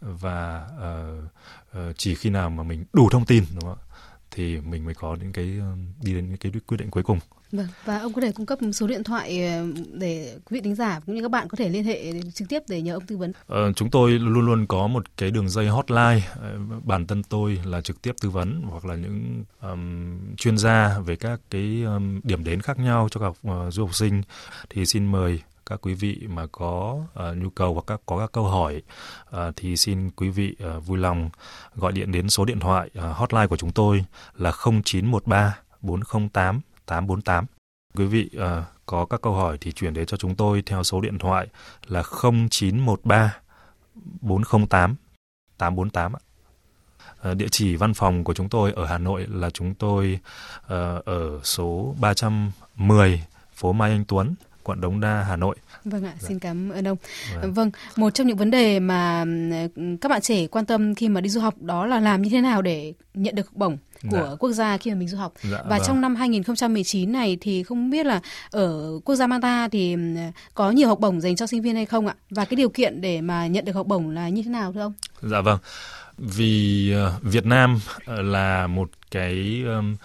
và 0.00 0.68
uh, 0.76 1.78
uh, 1.78 1.96
chỉ 1.96 2.14
khi 2.14 2.30
nào 2.30 2.50
mà 2.50 2.62
mình 2.62 2.84
đủ 2.92 3.08
thông 3.10 3.24
tin 3.24 3.44
đúng 3.54 3.64
không 3.64 3.78
thì 4.30 4.60
mình 4.60 4.84
mới 4.84 4.94
có 4.94 5.16
những 5.20 5.32
cái 5.32 5.44
đi 6.02 6.14
đến 6.14 6.28
những 6.28 6.38
cái 6.38 6.52
quyết 6.66 6.76
định 6.76 6.90
cuối 6.90 7.02
cùng. 7.02 7.18
Vâng, 7.54 7.66
và 7.84 7.98
ông 7.98 8.12
có 8.12 8.20
thể 8.20 8.32
cung 8.32 8.46
cấp 8.46 8.58
số 8.72 8.86
điện 8.86 9.04
thoại 9.04 9.46
ờ, 9.46 9.66
để 9.92 10.38
quý 10.44 10.54
vị 10.54 10.60
thính 10.60 10.74
giả 10.74 11.00
cũng 11.06 11.14
như 11.14 11.22
các 11.22 11.30
bạn 11.30 11.48
có 11.48 11.56
thể 11.56 11.68
liên 11.68 11.84
hệ 11.84 12.12
trực 12.34 12.48
tiếp 12.48 12.62
để 12.68 12.82
nhờ 12.82 12.94
ông 12.94 13.06
tư 13.06 13.16
vấn. 13.16 13.32
Ờ, 13.46 13.72
chúng 13.72 13.90
tôi 13.90 14.10
luôn 14.10 14.46
luôn 14.46 14.66
có 14.66 14.86
một 14.86 15.16
cái 15.16 15.30
đường 15.30 15.48
dây 15.48 15.68
hotline, 15.68 16.20
ờ, 16.40 16.58
bản 16.84 17.06
thân 17.06 17.22
tôi 17.22 17.60
là 17.64 17.80
trực 17.80 18.02
tiếp 18.02 18.12
tư 18.20 18.30
vấn 18.30 18.62
hoặc 18.70 18.84
là 18.84 18.94
những 18.94 19.44
um, 19.60 20.34
chuyên 20.36 20.58
gia 20.58 20.98
về 20.98 21.16
các 21.16 21.40
cái 21.50 21.82
um, 21.82 22.20
điểm 22.22 22.44
đến 22.44 22.60
khác 22.60 22.78
nhau 22.78 23.08
cho 23.10 23.20
các 23.20 23.50
uh, 23.50 23.74
du 23.74 23.84
học 23.84 23.94
sinh 23.94 24.22
thì 24.70 24.86
xin 24.86 25.12
mời 25.12 25.40
các 25.66 25.78
quý 25.82 25.94
vị 25.94 26.18
mà 26.28 26.46
có 26.52 26.96
uh, 27.30 27.36
nhu 27.36 27.50
cầu 27.50 27.74
hoặc 27.74 27.84
các 27.86 28.00
có 28.06 28.18
các 28.18 28.32
câu 28.32 28.44
hỏi 28.44 28.82
uh, 29.30 29.38
thì 29.56 29.76
xin 29.76 30.10
quý 30.10 30.28
vị 30.28 30.56
uh, 30.76 30.86
vui 30.86 30.98
lòng 30.98 31.30
gọi 31.74 31.92
điện 31.92 32.12
đến 32.12 32.30
số 32.30 32.44
điện 32.44 32.60
thoại 32.60 32.90
uh, 32.98 33.16
hotline 33.16 33.46
của 33.46 33.56
chúng 33.56 33.72
tôi 33.72 34.04
là 34.36 34.52
0913 34.82 35.58
408 35.80 36.60
848. 36.86 37.46
Quý 37.94 38.04
vị 38.04 38.30
uh, 38.36 38.64
có 38.86 39.06
các 39.06 39.22
câu 39.22 39.32
hỏi 39.32 39.58
thì 39.60 39.72
chuyển 39.72 39.94
đến 39.94 40.06
cho 40.06 40.16
chúng 40.16 40.34
tôi 40.34 40.62
theo 40.62 40.82
số 40.82 41.00
điện 41.00 41.18
thoại 41.18 41.46
là 41.86 42.02
0913 42.50 43.36
408 44.20 44.94
848 45.58 46.12
Uh, 47.30 47.36
địa 47.36 47.48
chỉ 47.50 47.76
văn 47.76 47.94
phòng 47.94 48.24
của 48.24 48.34
chúng 48.34 48.48
tôi 48.48 48.72
ở 48.72 48.86
Hà 48.86 48.98
Nội 48.98 49.26
là 49.30 49.50
chúng 49.50 49.74
tôi 49.74 50.18
uh, 50.64 50.70
ở 51.04 51.40
số 51.42 51.94
310 52.00 53.24
phố 53.54 53.72
Mai 53.72 53.90
Anh 53.90 54.04
Tuấn, 54.04 54.34
quận 54.64 54.80
Đống 54.80 55.00
Đa, 55.00 55.24
Hà 55.28 55.36
Nội. 55.36 55.56
Vâng 55.84 56.04
ạ, 56.04 56.12
dạ. 56.20 56.28
xin 56.28 56.38
cảm 56.38 56.70
ơn 56.70 56.88
ông. 56.88 56.96
Vâng. 57.42 57.52
vâng, 57.52 57.70
một 57.96 58.10
trong 58.10 58.26
những 58.26 58.36
vấn 58.36 58.50
đề 58.50 58.80
mà 58.80 59.24
các 60.00 60.08
bạn 60.08 60.20
trẻ 60.20 60.46
quan 60.46 60.66
tâm 60.66 60.94
khi 60.94 61.08
mà 61.08 61.20
đi 61.20 61.28
du 61.28 61.40
học 61.40 61.54
đó 61.60 61.86
là 61.86 62.00
làm 62.00 62.22
như 62.22 62.30
thế 62.30 62.40
nào 62.40 62.62
để 62.62 62.92
nhận 63.14 63.34
được 63.34 63.46
học 63.46 63.56
bổng 63.56 63.76
của 64.10 64.26
dạ. 64.30 64.36
quốc 64.38 64.52
gia 64.52 64.76
khi 64.76 64.90
mà 64.90 64.96
mình 64.96 65.08
du 65.08 65.18
học. 65.18 65.32
Dạ, 65.42 65.58
và 65.62 65.78
vâng. 65.78 65.82
trong 65.86 66.00
năm 66.00 66.16
2019 66.16 67.12
này 67.12 67.38
thì 67.40 67.62
không 67.62 67.90
biết 67.90 68.06
là 68.06 68.20
ở 68.50 69.00
quốc 69.04 69.14
gia 69.14 69.26
Malta 69.26 69.68
thì 69.68 69.96
có 70.54 70.70
nhiều 70.70 70.88
học 70.88 71.00
bổng 71.00 71.20
dành 71.20 71.36
cho 71.36 71.46
sinh 71.46 71.62
viên 71.62 71.74
hay 71.74 71.86
không 71.86 72.06
ạ? 72.06 72.14
Và 72.30 72.44
cái 72.44 72.56
điều 72.56 72.68
kiện 72.68 73.00
để 73.00 73.20
mà 73.20 73.46
nhận 73.46 73.64
được 73.64 73.72
học 73.72 73.86
bổng 73.86 74.10
là 74.10 74.28
như 74.28 74.42
thế 74.42 74.50
nào 74.50 74.72
thưa 74.72 74.80
ông? 74.80 74.92
Dạ 75.22 75.40
vâng. 75.40 75.58
Vì 76.18 76.92
ờ, 76.92 77.18
Việt 77.22 77.46
Nam 77.46 77.78
ờ, 78.04 78.22
là 78.22 78.66
một 78.66 78.90
cái 79.10 79.62
um, 79.66 79.96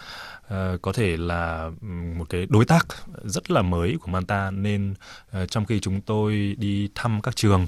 Uh, 0.53 0.81
có 0.81 0.93
thể 0.93 1.17
là 1.17 1.71
một 2.17 2.29
cái 2.29 2.45
đối 2.49 2.65
tác 2.65 2.87
rất 3.23 3.51
là 3.51 3.61
mới 3.61 3.97
của 4.01 4.11
Manta 4.11 4.51
nên 4.51 4.93
uh, 5.41 5.51
trong 5.51 5.65
khi 5.65 5.79
chúng 5.79 6.01
tôi 6.01 6.55
đi 6.59 6.89
thăm 6.95 7.21
các 7.21 7.35
trường 7.35 7.67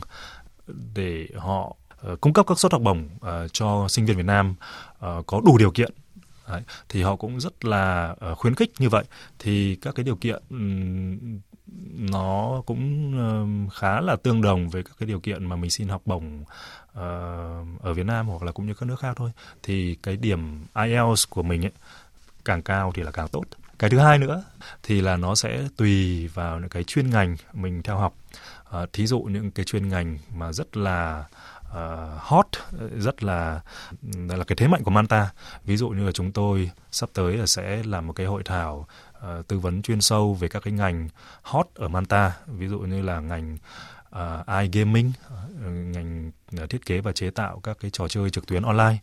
để 0.94 1.28
họ 1.38 1.76
uh, 2.12 2.22
cung 2.22 2.34
cấp 2.34 2.46
các 2.48 2.60
suất 2.60 2.72
học 2.72 2.82
bổng 2.82 3.10
cho 3.54 3.88
sinh 3.90 4.06
viên 4.06 4.18
Việt 4.18 4.26
Nam 4.26 4.56
có 5.26 5.42
đủ 5.46 5.58
điều 5.58 5.72
kiện 5.72 5.92
Đấy, 6.48 6.62
thì 6.90 7.02
họ 7.02 7.16
cũng 7.16 7.40
rất 7.40 7.66
là 7.66 8.16
khuyến 8.38 8.56
khích 8.56 8.72
như 8.80 8.90
vậy. 8.90 9.04
Thì 9.40 9.76
các 9.76 9.96
cái 9.96 10.04
điều 10.04 10.16
kiện 10.16 10.44
um, 10.50 11.40
nó 12.12 12.62
cũng 12.66 13.14
ờ, 13.18 13.46
khá 13.74 14.02
là 14.02 14.16
tương 14.16 14.42
đồng 14.42 14.70
với 14.70 14.84
các 14.84 14.94
cái 15.00 15.08
điều 15.08 15.20
kiện 15.20 15.46
mà 15.46 15.56
mình 15.56 15.70
xin 15.70 15.88
học 15.88 16.02
bổng 16.06 16.44
ờ, 16.94 17.06
ở 17.82 17.94
Việt 17.94 18.06
Nam 18.06 18.28
hoặc 18.28 18.44
là 18.44 18.52
cũng 18.52 18.68
như 18.68 18.74
các 18.74 18.86
nước 18.86 19.00
khác 19.00 19.14
thôi. 19.18 19.32
Thì 19.64 19.96
cái 20.04 20.18
điểm 20.18 20.66
IELTS 20.76 21.30
của 21.30 21.44
mình 21.44 21.66
ấy 21.66 21.72
càng 22.46 22.62
cao 22.62 22.92
thì 22.96 23.04
là 23.04 23.12
càng 23.12 23.28
tốt. 23.28 23.44
Cái 23.80 23.90
thứ 23.90 24.00
hai 24.00 24.18
nữa 24.18 24.44
thì 24.84 25.02
là 25.02 25.18
nó 25.18 25.36
sẽ 25.36 25.68
tùy 25.78 26.28
vào 26.28 26.60
những 26.60 26.70
cái 26.70 26.84
chuyên 26.84 27.10
ngành 27.10 27.38
mình 27.54 27.84
theo 27.84 27.98
học. 27.98 28.16
À, 28.72 28.86
thí 28.94 29.08
dụ 29.08 29.20
những 29.20 29.52
cái 29.52 29.66
chuyên 29.66 29.90
ngành 29.90 30.18
mà 30.36 30.54
rất 30.54 30.78
là 30.78 31.26
uh, 31.72 32.22
hot 32.22 32.48
rất 32.98 33.24
là 33.24 33.62
là 34.12 34.44
cái 34.48 34.56
thế 34.56 34.68
mạnh 34.68 34.84
của 34.84 34.92
Manta. 34.92 35.30
Ví 35.66 35.78
dụ 35.78 35.90
như 35.90 36.06
là 36.06 36.12
chúng 36.12 36.32
tôi 36.32 36.72
sắp 36.92 37.10
tới 37.14 37.38
là 37.38 37.46
sẽ 37.46 37.84
làm 37.84 38.08
một 38.08 38.14
cái 38.14 38.26
hội 38.26 38.44
thảo 38.46 38.88
uh, 39.22 39.48
tư 39.48 39.60
vấn 39.60 39.82
chuyên 39.82 40.02
sâu 40.02 40.34
về 40.34 40.48
các 40.48 40.64
cái 40.64 40.74
ngành 40.74 41.10
hot 41.42 41.68
ở 41.76 41.88
Manta 41.88 42.38
ví 42.48 42.68
dụ 42.68 42.80
như 42.80 43.02
là 43.02 43.20
ngành 43.20 43.58
uh, 44.16 44.48
iGaming 44.62 45.12
uh, 45.28 45.62
ngành 45.66 46.32
uh, 46.64 46.70
thiết 46.70 46.86
kế 46.86 47.02
và 47.02 47.12
chế 47.12 47.30
tạo 47.30 47.60
các 47.60 47.78
cái 47.80 47.92
trò 47.92 48.08
chơi 48.08 48.30
trực 48.30 48.48
tuyến 48.48 48.64
online 48.64 48.98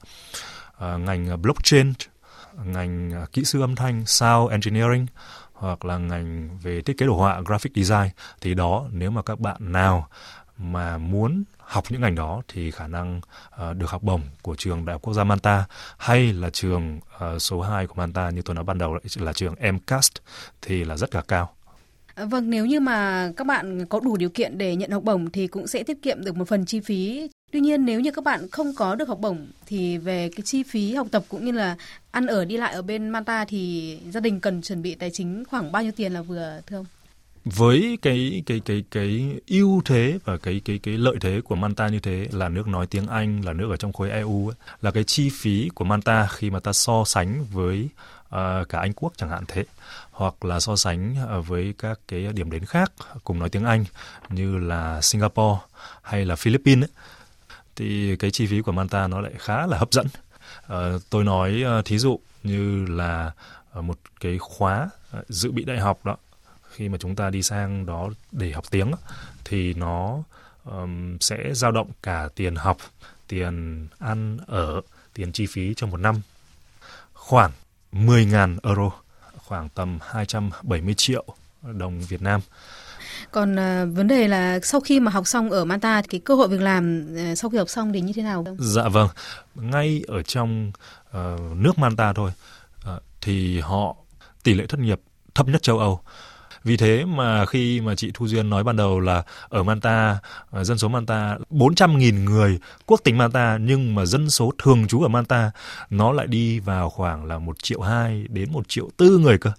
uh, 0.77 1.01
ngành 1.01 1.43
blockchain 1.43 1.93
ngành 2.65 3.23
uh, 3.23 3.33
kỹ 3.33 3.45
sư 3.45 3.61
âm 3.61 3.77
thanh 3.77 4.07
sound 4.07 4.51
engineering 4.51 5.07
hoặc 5.53 5.85
là 5.85 5.99
ngành 5.99 6.59
về 6.63 6.83
thiết 6.83 6.99
kế 6.99 7.07
đồ 7.07 7.17
họa 7.17 7.41
graphic 7.41 7.73
design. 7.75 8.09
Thì 8.41 8.55
đó 8.55 8.89
nếu 8.91 9.11
mà 9.11 9.23
các 9.23 9.41
bạn 9.41 9.73
nào 9.73 10.09
mà 10.59 10.99
muốn 10.99 11.45
học 11.69 11.85
những 11.91 12.01
ngành 12.01 12.15
đó 12.15 12.43
thì 12.49 12.71
khả 12.71 12.87
năng 12.87 13.21
uh, 13.55 13.77
được 13.77 13.91
học 13.91 14.03
bổng 14.03 14.23
của 14.43 14.55
trường 14.57 14.85
Đại 14.85 14.95
học 14.95 15.03
Quốc 15.03 15.15
gia 15.15 15.25
Manta 15.25 15.65
hay 15.99 16.33
là 16.33 16.51
trường 16.51 17.01
uh, 17.35 17.43
số 17.43 17.61
2 17.61 17.87
của 17.87 17.95
Manta 17.95 18.31
như 18.31 18.43
tôi 18.43 18.55
nói 18.55 18.65
ban 18.65 18.79
đầu 18.79 18.99
là 19.17 19.33
trường 19.33 19.55
MCAST 19.73 20.13
thì 20.63 20.85
là 20.85 20.97
rất 20.97 21.15
là 21.15 21.23
cao. 21.29 21.55
Ờ, 22.15 22.27
vâng, 22.27 22.51
nếu 22.51 22.67
như 22.67 22.81
mà 22.81 23.31
các 23.37 23.47
bạn 23.47 23.87
có 23.87 24.01
đủ 24.01 24.17
điều 24.17 24.29
kiện 24.29 24.59
để 24.59 24.77
nhận 24.77 24.91
học 24.91 25.03
bổng 25.05 25.31
thì 25.31 25.47
cũng 25.47 25.67
sẽ 25.67 25.83
tiết 25.83 26.03
kiệm 26.03 26.25
được 26.25 26.37
một 26.37 26.49
phần 26.49 26.65
chi 26.65 26.81
phí. 26.81 27.31
Tuy 27.53 27.61
nhiên 27.61 27.85
nếu 27.85 28.01
như 28.01 28.11
các 28.11 28.25
bạn 28.25 28.49
không 28.53 28.75
có 28.77 28.95
được 28.95 29.09
học 29.09 29.19
bổng 29.21 29.47
thì 29.67 29.99
về 29.99 30.31
cái 30.37 30.43
chi 30.43 30.63
phí 30.63 30.95
học 30.95 31.07
tập 31.11 31.25
cũng 31.29 31.45
như 31.45 31.53
là 31.53 31.77
ăn 32.11 32.27
ở 32.27 32.45
đi 32.45 32.57
lại 32.57 32.75
ở 32.75 32.83
bên 32.83 33.09
Manta 33.09 33.45
thì 33.45 33.99
gia 34.11 34.21
đình 34.21 34.41
cần 34.41 34.63
chuẩn 34.63 34.83
bị 34.83 34.95
tài 34.95 35.11
chính 35.11 35.45
khoảng 35.45 35.73
bao 35.73 35.83
nhiêu 35.83 35.93
tiền 35.97 36.13
là 36.13 36.23
vừa 36.23 36.61
thưa 36.67 36.77
ông? 36.77 36.87
Với 37.57 37.99
cái 38.03 38.43
cái 38.47 38.61
cái 38.65 38.85
cái 38.91 39.41
ưu 39.47 39.83
thế 39.85 40.19
và 40.25 40.37
cái 40.37 40.61
cái 40.65 40.79
cái 40.83 40.99
lợi 40.99 41.17
thế 41.21 41.41
của 41.45 41.55
Manta 41.55 41.89
như 41.89 42.01
thế 42.01 42.29
là 42.33 42.49
nước 42.49 42.69
nói 42.69 42.87
tiếng 42.87 43.07
Anh 43.07 43.45
là 43.45 43.53
nước 43.53 43.71
ở 43.71 43.77
trong 43.77 43.93
khối 43.93 44.11
EU 44.11 44.49
ấy, 44.49 44.57
là 44.83 44.91
cái 44.91 45.05
chi 45.05 45.31
phí 45.33 45.71
của 45.75 45.85
Manta 45.85 46.27
khi 46.27 46.51
mà 46.51 46.61
ta 46.61 46.73
so 46.73 47.05
sánh 47.05 47.45
với 47.53 47.89
uh, 48.29 48.69
cả 48.69 48.79
Anh 48.81 48.93
Quốc 48.93 49.13
chẳng 49.17 49.31
hạn 49.31 49.45
thế 49.49 49.65
hoặc 50.11 50.45
là 50.45 50.61
so 50.61 50.77
sánh 50.77 51.17
ờ, 51.29 51.41
với 51.41 51.75
các 51.79 52.01
cái 52.09 52.27
điểm 52.33 52.51
đến 52.51 52.65
khác 52.65 52.93
cùng 53.25 53.39
nói 53.39 53.49
tiếng 53.49 53.65
Anh 53.65 53.85
như 54.29 54.59
là 54.59 55.01
Singapore 55.01 55.61
hay 56.03 56.25
là 56.25 56.37
Philippines 56.37 56.85
ấy, 56.85 56.91
thì 57.77 58.17
cái 58.17 58.31
chi 58.31 58.47
phí 58.47 58.61
của 58.61 58.73
Manta 58.73 59.07
nó 59.07 59.21
lại 59.21 59.33
khá 59.39 59.67
là 59.67 59.79
hấp 59.79 59.93
dẫn. 59.93 60.07
Uh, 60.73 61.03
tôi 61.11 61.25
nói 61.25 61.65
uh, 61.79 61.85
thí 61.85 61.99
dụ 61.99 62.21
như 62.43 62.87
là 62.87 63.33
một 63.75 63.99
cái 64.21 64.39
khóa 64.39 64.91
dự 65.29 65.51
bị 65.51 65.65
đại 65.65 65.79
học 65.79 66.05
đó 66.05 66.17
khi 66.79 66.89
mà 66.89 66.99
chúng 66.99 67.17
ta 67.17 67.31
đi 67.31 67.43
sang 67.43 67.87
đó 67.87 68.09
để 68.33 68.53
học 68.53 68.65
tiếng 68.71 68.91
thì 69.45 69.75
nó 69.75 70.23
um, 70.65 71.19
sẽ 71.21 71.37
dao 71.55 71.73
động 71.73 71.91
cả 72.03 72.29
tiền 72.35 72.57
học, 72.57 72.77
tiền 73.29 73.87
ăn 73.99 74.39
ở, 74.47 74.81
tiền 75.15 75.33
chi 75.33 75.47
phí 75.47 75.75
trong 75.75 75.91
một 75.91 75.97
năm 75.97 76.21
khoảng 77.13 77.51
10.000 77.93 78.59
euro, 78.63 78.91
khoảng 79.37 79.69
tầm 79.69 79.99
270 80.03 80.95
triệu 80.95 81.25
đồng 81.63 82.01
Việt 82.01 82.23
Nam. 82.23 82.41
Còn 83.31 83.53
uh, 83.53 83.97
vấn 83.97 84.09
đề 84.09 84.29
là 84.29 84.61
sau 84.63 84.81
khi 84.81 85.01
mà 85.01 85.11
học 85.11 85.27
xong 85.27 85.51
ở 85.51 85.65
Manta 85.65 86.03
thì 86.03 86.09
cái 86.11 86.21
cơ 86.25 86.35
hội 86.35 86.49
việc 86.49 86.61
làm 86.61 87.07
uh, 87.13 87.39
sau 87.39 87.51
khi 87.51 87.59
học 87.59 87.69
xong 87.69 87.93
thì 87.93 88.01
như 88.01 88.13
thế 88.13 88.23
nào 88.23 88.45
không? 88.45 88.57
Dạ 88.61 88.89
vâng, 88.89 89.09
ngay 89.55 90.05
ở 90.09 90.23
trong 90.23 90.73
uh, 91.09 91.41
nước 91.57 91.79
Manta 91.79 92.13
thôi 92.13 92.33
uh, 92.81 93.03
thì 93.21 93.61
họ 93.61 93.97
tỷ 94.43 94.55
lệ 94.55 94.67
thất 94.67 94.81
nghiệp 94.81 95.01
thấp 95.35 95.49
nhất 95.49 95.63
châu 95.63 95.79
Âu. 95.79 96.01
Vì 96.69 96.77
thế 96.77 97.05
mà 97.05 97.47
khi 97.47 97.81
mà 97.81 97.95
chị 97.95 98.11
Thu 98.15 98.27
Duyên 98.27 98.51
nói 98.51 98.65
ban 98.65 98.77
đầu 98.77 99.01
là 99.01 99.23
ở 99.49 99.63
Manta, 99.63 100.19
à, 100.51 100.65
dân 100.65 100.79
số 100.79 100.89
Manta 100.89 101.39
400.000 101.51 102.25
người 102.25 102.59
quốc 102.87 103.01
tịch 103.05 103.15
Manta 103.15 103.59
nhưng 103.61 103.95
mà 103.95 104.05
dân 104.05 104.31
số 104.31 104.53
thường 104.59 104.87
trú 104.89 105.03
ở 105.03 105.09
Manta 105.09 105.51
nó 105.91 106.13
lại 106.13 106.27
đi 106.27 106.61
vào 106.61 106.91
khoảng 106.91 107.25
là 107.25 107.39
1 107.39 107.63
triệu 107.63 107.81
2 107.81 108.27
đến 108.29 108.53
1 108.53 108.69
triệu 108.69 108.91
4 108.99 109.09
người 109.09 109.39
cơ. 109.39 109.53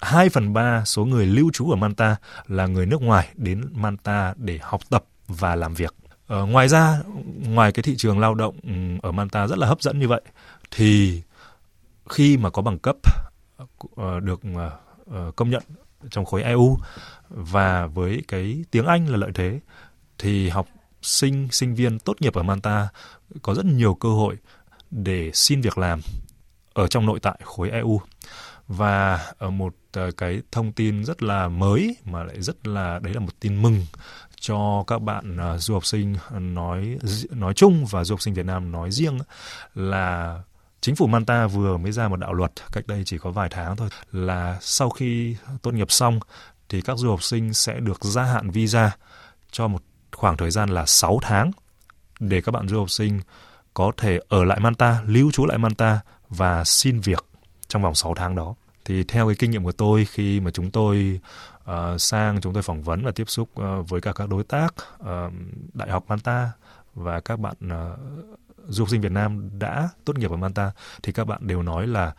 2 0.00 0.28
phần 0.28 0.52
3 0.52 0.84
số 0.84 1.04
người 1.04 1.26
lưu 1.26 1.50
trú 1.52 1.70
ở 1.70 1.76
Manta 1.76 2.16
là 2.48 2.66
người 2.66 2.86
nước 2.86 3.02
ngoài 3.02 3.28
đến 3.34 3.64
Manta 3.72 4.34
để 4.36 4.58
học 4.62 4.80
tập 4.90 5.04
và 5.28 5.56
làm 5.56 5.74
việc. 5.74 5.94
Ờ, 6.26 6.46
ngoài 6.46 6.68
ra 6.68 7.02
ngoài 7.46 7.72
cái 7.72 7.82
thị 7.82 7.94
trường 7.96 8.18
lao 8.18 8.34
động 8.34 8.56
ừ, 8.62 8.72
ở 9.02 9.12
Manta 9.12 9.46
rất 9.46 9.58
là 9.58 9.66
hấp 9.66 9.82
dẫn 9.82 9.98
như 9.98 10.08
vậy 10.08 10.22
thì 10.70 11.22
khi 12.08 12.36
mà 12.36 12.50
có 12.50 12.62
bằng 12.62 12.78
cấp 12.78 12.96
ờ, 13.96 14.20
được 14.20 14.40
ờ, 14.56 14.70
ờ, 15.10 15.32
công 15.36 15.50
nhận 15.50 15.62
trong 16.10 16.24
khối 16.24 16.42
EU 16.42 16.76
và 17.28 17.86
với 17.86 18.22
cái 18.28 18.64
tiếng 18.70 18.86
Anh 18.86 19.08
là 19.08 19.16
lợi 19.16 19.30
thế 19.34 19.60
thì 20.18 20.48
học 20.48 20.66
sinh 21.02 21.48
sinh 21.52 21.74
viên 21.74 21.98
tốt 21.98 22.16
nghiệp 22.20 22.34
ở 22.34 22.42
Manta 22.42 22.88
có 23.42 23.54
rất 23.54 23.64
nhiều 23.64 23.94
cơ 23.94 24.08
hội 24.08 24.36
để 24.90 25.30
xin 25.34 25.60
việc 25.60 25.78
làm 25.78 26.00
ở 26.72 26.86
trong 26.86 27.06
nội 27.06 27.20
tại 27.20 27.38
khối 27.44 27.70
EU 27.70 28.00
và 28.68 29.20
ở 29.38 29.50
một 29.50 29.74
ờ, 29.92 30.10
cái 30.10 30.42
thông 30.52 30.72
tin 30.72 31.04
rất 31.04 31.22
là 31.22 31.48
mới 31.48 31.96
mà 32.04 32.24
lại 32.24 32.42
rất 32.42 32.66
là 32.66 32.98
đấy 33.02 33.14
là 33.14 33.20
một 33.20 33.40
tin 33.40 33.62
mừng 33.62 33.86
cho 34.40 34.84
các 34.86 35.02
bạn 35.02 35.36
uh, 35.54 35.60
du 35.60 35.74
học 35.74 35.86
sinh 35.86 36.14
nói 36.32 36.98
nói 37.30 37.54
chung 37.54 37.86
và 37.86 38.04
du 38.04 38.14
học 38.14 38.22
sinh 38.22 38.34
Việt 38.34 38.46
Nam 38.46 38.72
nói 38.72 38.90
riêng 38.90 39.18
là 39.74 40.38
chính 40.80 40.96
phủ 40.96 41.06
Manta 41.06 41.46
vừa 41.46 41.76
mới 41.76 41.92
ra 41.92 42.08
một 42.08 42.16
đạo 42.16 42.32
luật 42.32 42.52
cách 42.72 42.86
đây 42.86 43.02
chỉ 43.06 43.18
có 43.18 43.30
vài 43.30 43.48
tháng 43.50 43.76
thôi 43.76 43.88
là 44.12 44.58
sau 44.60 44.90
khi 44.90 45.36
tốt 45.62 45.74
nghiệp 45.74 45.90
xong 45.90 46.20
thì 46.68 46.80
các 46.80 46.98
du 46.98 47.10
học 47.10 47.22
sinh 47.22 47.54
sẽ 47.54 47.80
được 47.80 48.04
gia 48.04 48.22
hạn 48.22 48.50
visa 48.50 48.96
cho 49.50 49.68
một 49.68 49.82
khoảng 50.12 50.36
thời 50.36 50.50
gian 50.50 50.68
là 50.68 50.86
6 50.86 51.18
tháng 51.22 51.50
để 52.20 52.40
các 52.40 52.52
bạn 52.52 52.68
du 52.68 52.78
học 52.78 52.90
sinh 52.90 53.20
có 53.74 53.92
thể 53.96 54.18
ở 54.28 54.44
lại 54.44 54.60
Manta, 54.60 55.02
lưu 55.06 55.30
trú 55.30 55.46
lại 55.46 55.58
Manta 55.58 56.00
và 56.28 56.64
xin 56.64 57.00
việc 57.00 57.24
trong 57.68 57.82
vòng 57.82 57.94
6 57.94 58.14
tháng 58.14 58.34
đó. 58.34 58.54
Thì 58.84 59.04
theo 59.04 59.26
cái 59.26 59.36
kinh 59.38 59.50
nghiệm 59.50 59.64
của 59.64 59.72
tôi 59.72 60.04
khi 60.04 60.40
mà 60.40 60.50
chúng 60.50 60.70
tôi 60.70 61.20
uh, 61.70 62.00
sang 62.00 62.40
chúng 62.40 62.52
tôi 62.52 62.62
phỏng 62.62 62.82
vấn 62.82 63.04
và 63.04 63.10
tiếp 63.10 63.30
xúc 63.30 63.48
uh, 63.60 63.88
với 63.88 64.00
cả 64.00 64.12
các 64.12 64.28
đối 64.28 64.44
tác 64.44 64.74
uh, 65.02 65.32
Đại 65.74 65.90
học 65.90 66.04
Manta 66.08 66.50
và 66.94 67.20
các 67.20 67.40
bạn 67.40 67.56
uh, 67.66 67.98
du 68.68 68.82
học 68.82 68.90
sinh 68.90 69.00
Việt 69.00 69.12
Nam 69.12 69.50
đã 69.58 69.88
tốt 70.04 70.18
nghiệp 70.18 70.30
ở 70.30 70.36
Manta 70.36 70.72
thì 71.02 71.12
các 71.12 71.24
bạn 71.24 71.46
đều 71.46 71.62
nói 71.62 71.86
là 71.86 72.12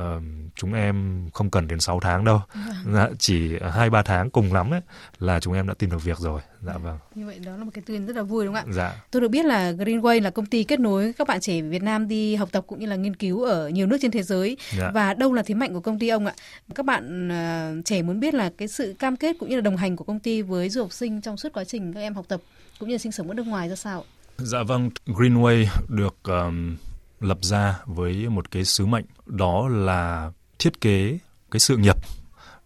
uh, 0.00 0.22
chúng 0.54 0.74
em 0.74 1.28
không 1.34 1.50
cần 1.50 1.68
đến 1.68 1.80
6 1.80 2.00
tháng 2.00 2.24
đâu. 2.24 2.40
Vâng. 2.54 2.94
dạ, 2.94 3.08
chỉ 3.18 3.52
hai 3.72 3.90
ba 3.90 4.02
tháng 4.02 4.30
cùng 4.30 4.52
lắm 4.52 4.70
ấy 4.70 4.80
là 5.18 5.40
chúng 5.40 5.54
em 5.54 5.68
đã 5.68 5.74
tìm 5.78 5.90
được 5.90 6.04
việc 6.04 6.18
rồi. 6.18 6.40
Dạ 6.66 6.78
vâng. 6.78 6.98
Như 7.14 7.26
vậy 7.26 7.38
đó 7.38 7.56
là 7.56 7.64
một 7.64 7.70
cái 7.74 7.82
tin 7.86 8.06
rất 8.06 8.16
là 8.16 8.22
vui 8.22 8.44
đúng 8.44 8.54
không 8.54 8.64
ạ? 8.68 8.72
Dạ. 8.72 9.02
Tôi 9.10 9.22
được 9.22 9.28
biết 9.28 9.44
là 9.44 9.72
Greenway 9.72 10.22
là 10.22 10.30
công 10.30 10.46
ty 10.46 10.64
kết 10.64 10.80
nối 10.80 11.12
các 11.12 11.28
bạn 11.28 11.40
trẻ 11.40 11.62
Việt 11.62 11.82
Nam 11.82 12.08
đi 12.08 12.34
học 12.34 12.48
tập 12.52 12.64
cũng 12.66 12.78
như 12.78 12.86
là 12.86 12.96
nghiên 12.96 13.16
cứu 13.16 13.42
ở 13.42 13.68
nhiều 13.68 13.86
nước 13.86 13.96
trên 14.00 14.10
thế 14.10 14.22
giới. 14.22 14.56
Dạ. 14.78 14.90
và 14.94 15.14
đâu 15.14 15.32
là 15.32 15.42
thế 15.42 15.54
mạnh 15.54 15.74
của 15.74 15.80
công 15.80 15.98
ty 15.98 16.08
ông 16.08 16.26
ạ? 16.26 16.34
Các 16.74 16.86
bạn 16.86 17.28
uh, 17.28 17.84
trẻ 17.84 18.02
muốn 18.02 18.20
biết 18.20 18.34
là 18.34 18.50
cái 18.58 18.68
sự 18.68 18.94
cam 18.98 19.16
kết 19.16 19.36
cũng 19.40 19.48
như 19.48 19.56
là 19.56 19.62
đồng 19.62 19.76
hành 19.76 19.96
của 19.96 20.04
công 20.04 20.20
ty 20.20 20.42
với 20.42 20.68
du 20.68 20.82
học 20.82 20.92
sinh 20.92 21.20
trong 21.20 21.36
suốt 21.36 21.52
quá 21.52 21.64
trình 21.64 21.92
các 21.92 22.00
em 22.00 22.14
học 22.14 22.24
tập 22.28 22.40
cũng 22.78 22.88
như 22.88 22.98
sinh 22.98 23.12
sống 23.12 23.28
ở 23.28 23.34
nước 23.34 23.46
ngoài 23.46 23.68
ra 23.68 23.76
sao 23.76 24.04
Dạ 24.38 24.62
vâng, 24.62 24.90
Greenway 25.06 25.66
được 25.88 26.16
um, 26.22 26.76
lập 27.20 27.38
ra 27.40 27.78
với 27.86 28.28
một 28.28 28.50
cái 28.50 28.64
sứ 28.64 28.86
mệnh 28.86 29.04
đó 29.26 29.68
là 29.68 30.32
thiết 30.58 30.80
kế 30.80 31.18
cái 31.50 31.60
sự 31.60 31.76
nghiệp 31.76 31.96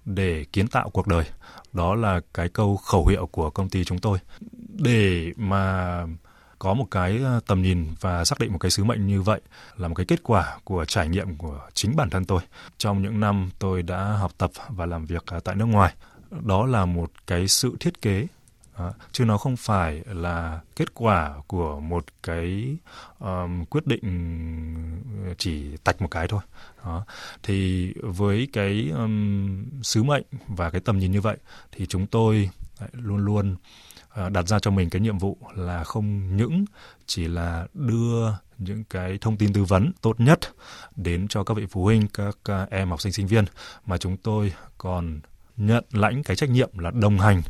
để 0.04 0.44
kiến 0.52 0.68
tạo 0.68 0.90
cuộc 0.90 1.06
đời. 1.06 1.24
Đó 1.72 1.94
là 1.94 2.20
cái 2.34 2.48
câu 2.48 2.76
khẩu 2.76 3.06
hiệu 3.06 3.26
của 3.26 3.50
công 3.50 3.68
ty 3.68 3.84
chúng 3.84 3.98
tôi. 3.98 4.18
Để 4.68 5.32
mà 5.36 6.06
có 6.58 6.74
một 6.74 6.86
cái 6.90 7.20
tầm 7.46 7.62
nhìn 7.62 7.86
và 8.00 8.24
xác 8.24 8.38
định 8.38 8.52
một 8.52 8.58
cái 8.58 8.70
sứ 8.70 8.84
mệnh 8.84 9.06
như 9.06 9.22
vậy 9.22 9.40
là 9.76 9.88
một 9.88 9.94
cái 9.94 10.06
kết 10.06 10.22
quả 10.22 10.58
của 10.64 10.84
trải 10.84 11.08
nghiệm 11.08 11.36
của 11.36 11.60
chính 11.74 11.96
bản 11.96 12.10
thân 12.10 12.24
tôi 12.24 12.40
trong 12.78 13.02
những 13.02 13.20
năm 13.20 13.50
tôi 13.58 13.82
đã 13.82 14.04
học 14.04 14.32
tập 14.38 14.50
và 14.68 14.86
làm 14.86 15.06
việc 15.06 15.26
à, 15.26 15.40
tại 15.44 15.54
nước 15.54 15.64
ngoài 15.64 15.94
đó 16.30 16.66
là 16.66 16.86
một 16.86 17.10
cái 17.26 17.48
sự 17.48 17.76
thiết 17.80 18.02
kế 18.02 18.26
À, 18.76 18.92
chứ 19.12 19.24
nó 19.24 19.38
không 19.38 19.56
phải 19.56 20.02
là 20.06 20.60
kết 20.76 20.94
quả 20.94 21.34
của 21.46 21.80
một 21.80 22.04
cái 22.22 22.76
um, 23.18 23.64
quyết 23.64 23.86
định 23.86 24.02
ờ, 25.26 25.34
chỉ 25.38 25.76
tạch 25.84 26.02
một 26.02 26.08
cái 26.10 26.28
thôi 26.28 26.40
đó. 26.84 27.04
thì 27.42 27.92
với 28.02 28.48
cái 28.52 28.90
um, 28.94 29.64
sứ 29.82 30.02
mệnh 30.02 30.24
và 30.48 30.70
cái 30.70 30.80
tầm 30.80 30.98
nhìn 30.98 31.12
như 31.12 31.20
vậy 31.20 31.36
thì 31.72 31.86
chúng 31.86 32.06
tôi 32.06 32.50
luôn 32.92 33.16
luôn 33.16 33.56
uh, 34.26 34.32
đặt 34.32 34.48
ra 34.48 34.58
cho 34.58 34.70
mình 34.70 34.90
cái 34.90 35.00
nhiệm 35.00 35.18
vụ 35.18 35.36
là 35.54 35.84
không 35.84 36.36
những 36.36 36.64
chỉ 37.06 37.28
là 37.28 37.66
đưa 37.74 38.30
những 38.58 38.84
cái 38.84 39.18
thông 39.20 39.36
tin 39.36 39.52
tư 39.52 39.64
vấn 39.64 39.92
tốt 40.00 40.20
nhất 40.20 40.40
đến 40.96 41.28
cho 41.28 41.44
các 41.44 41.56
vị 41.56 41.66
phụ 41.70 41.84
huynh 41.84 42.08
các 42.08 42.38
uh, 42.62 42.70
em 42.70 42.90
học 42.90 43.00
sinh 43.00 43.12
sinh 43.12 43.26
viên 43.26 43.44
mà 43.86 43.98
chúng 43.98 44.16
tôi 44.16 44.52
còn 44.78 45.20
nhận 45.56 45.84
lãnh 45.90 46.22
cái 46.22 46.36
trách 46.36 46.50
nhiệm 46.50 46.78
là 46.78 46.90
đồng 46.90 47.18
hành 47.18 47.42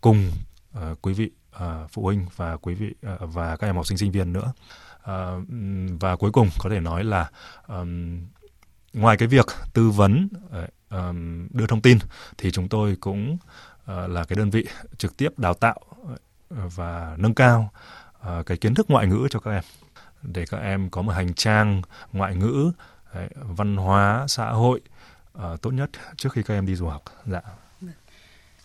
cùng 0.00 0.30
uh, 0.78 1.02
quý 1.02 1.12
vị 1.12 1.30
uh, 1.56 1.90
phụ 1.90 2.02
huynh 2.02 2.26
và 2.36 2.56
quý 2.56 2.74
vị 2.74 2.94
uh, 3.14 3.34
và 3.34 3.56
các 3.56 3.66
em 3.66 3.76
học 3.76 3.86
sinh 3.86 3.98
sinh 3.98 4.10
viên 4.10 4.32
nữa. 4.32 4.52
Uh, 5.02 5.44
và 6.00 6.16
cuối 6.16 6.32
cùng 6.32 6.48
có 6.58 6.70
thể 6.70 6.80
nói 6.80 7.04
là 7.04 7.30
um, 7.66 8.20
ngoài 8.92 9.16
cái 9.16 9.28
việc 9.28 9.46
tư 9.72 9.90
vấn 9.90 10.28
uh, 10.46 10.70
um, 10.90 11.48
đưa 11.50 11.66
thông 11.66 11.82
tin 11.82 11.98
thì 12.38 12.50
chúng 12.50 12.68
tôi 12.68 12.96
cũng 13.00 13.32
uh, 13.32 14.10
là 14.10 14.24
cái 14.24 14.36
đơn 14.36 14.50
vị 14.50 14.66
trực 14.98 15.16
tiếp 15.16 15.38
đào 15.38 15.54
tạo 15.54 15.80
và 16.50 17.16
nâng 17.18 17.34
cao 17.34 17.72
uh, 18.20 18.46
cái 18.46 18.56
kiến 18.56 18.74
thức 18.74 18.90
ngoại 18.90 19.06
ngữ 19.06 19.26
cho 19.30 19.40
các 19.40 19.50
em. 19.50 19.62
Để 20.22 20.44
các 20.50 20.58
em 20.58 20.90
có 20.90 21.02
một 21.02 21.12
hành 21.12 21.34
trang 21.34 21.82
ngoại 22.12 22.36
ngữ 22.36 22.72
đấy, 23.14 23.28
văn 23.34 23.76
hóa 23.76 24.24
xã 24.28 24.50
hội 24.50 24.80
uh, 25.38 25.62
tốt 25.62 25.70
nhất 25.70 25.90
trước 26.16 26.32
khi 26.32 26.42
các 26.42 26.54
em 26.54 26.66
đi 26.66 26.74
du 26.74 26.86
học. 26.86 27.02
Dạ. 27.26 27.40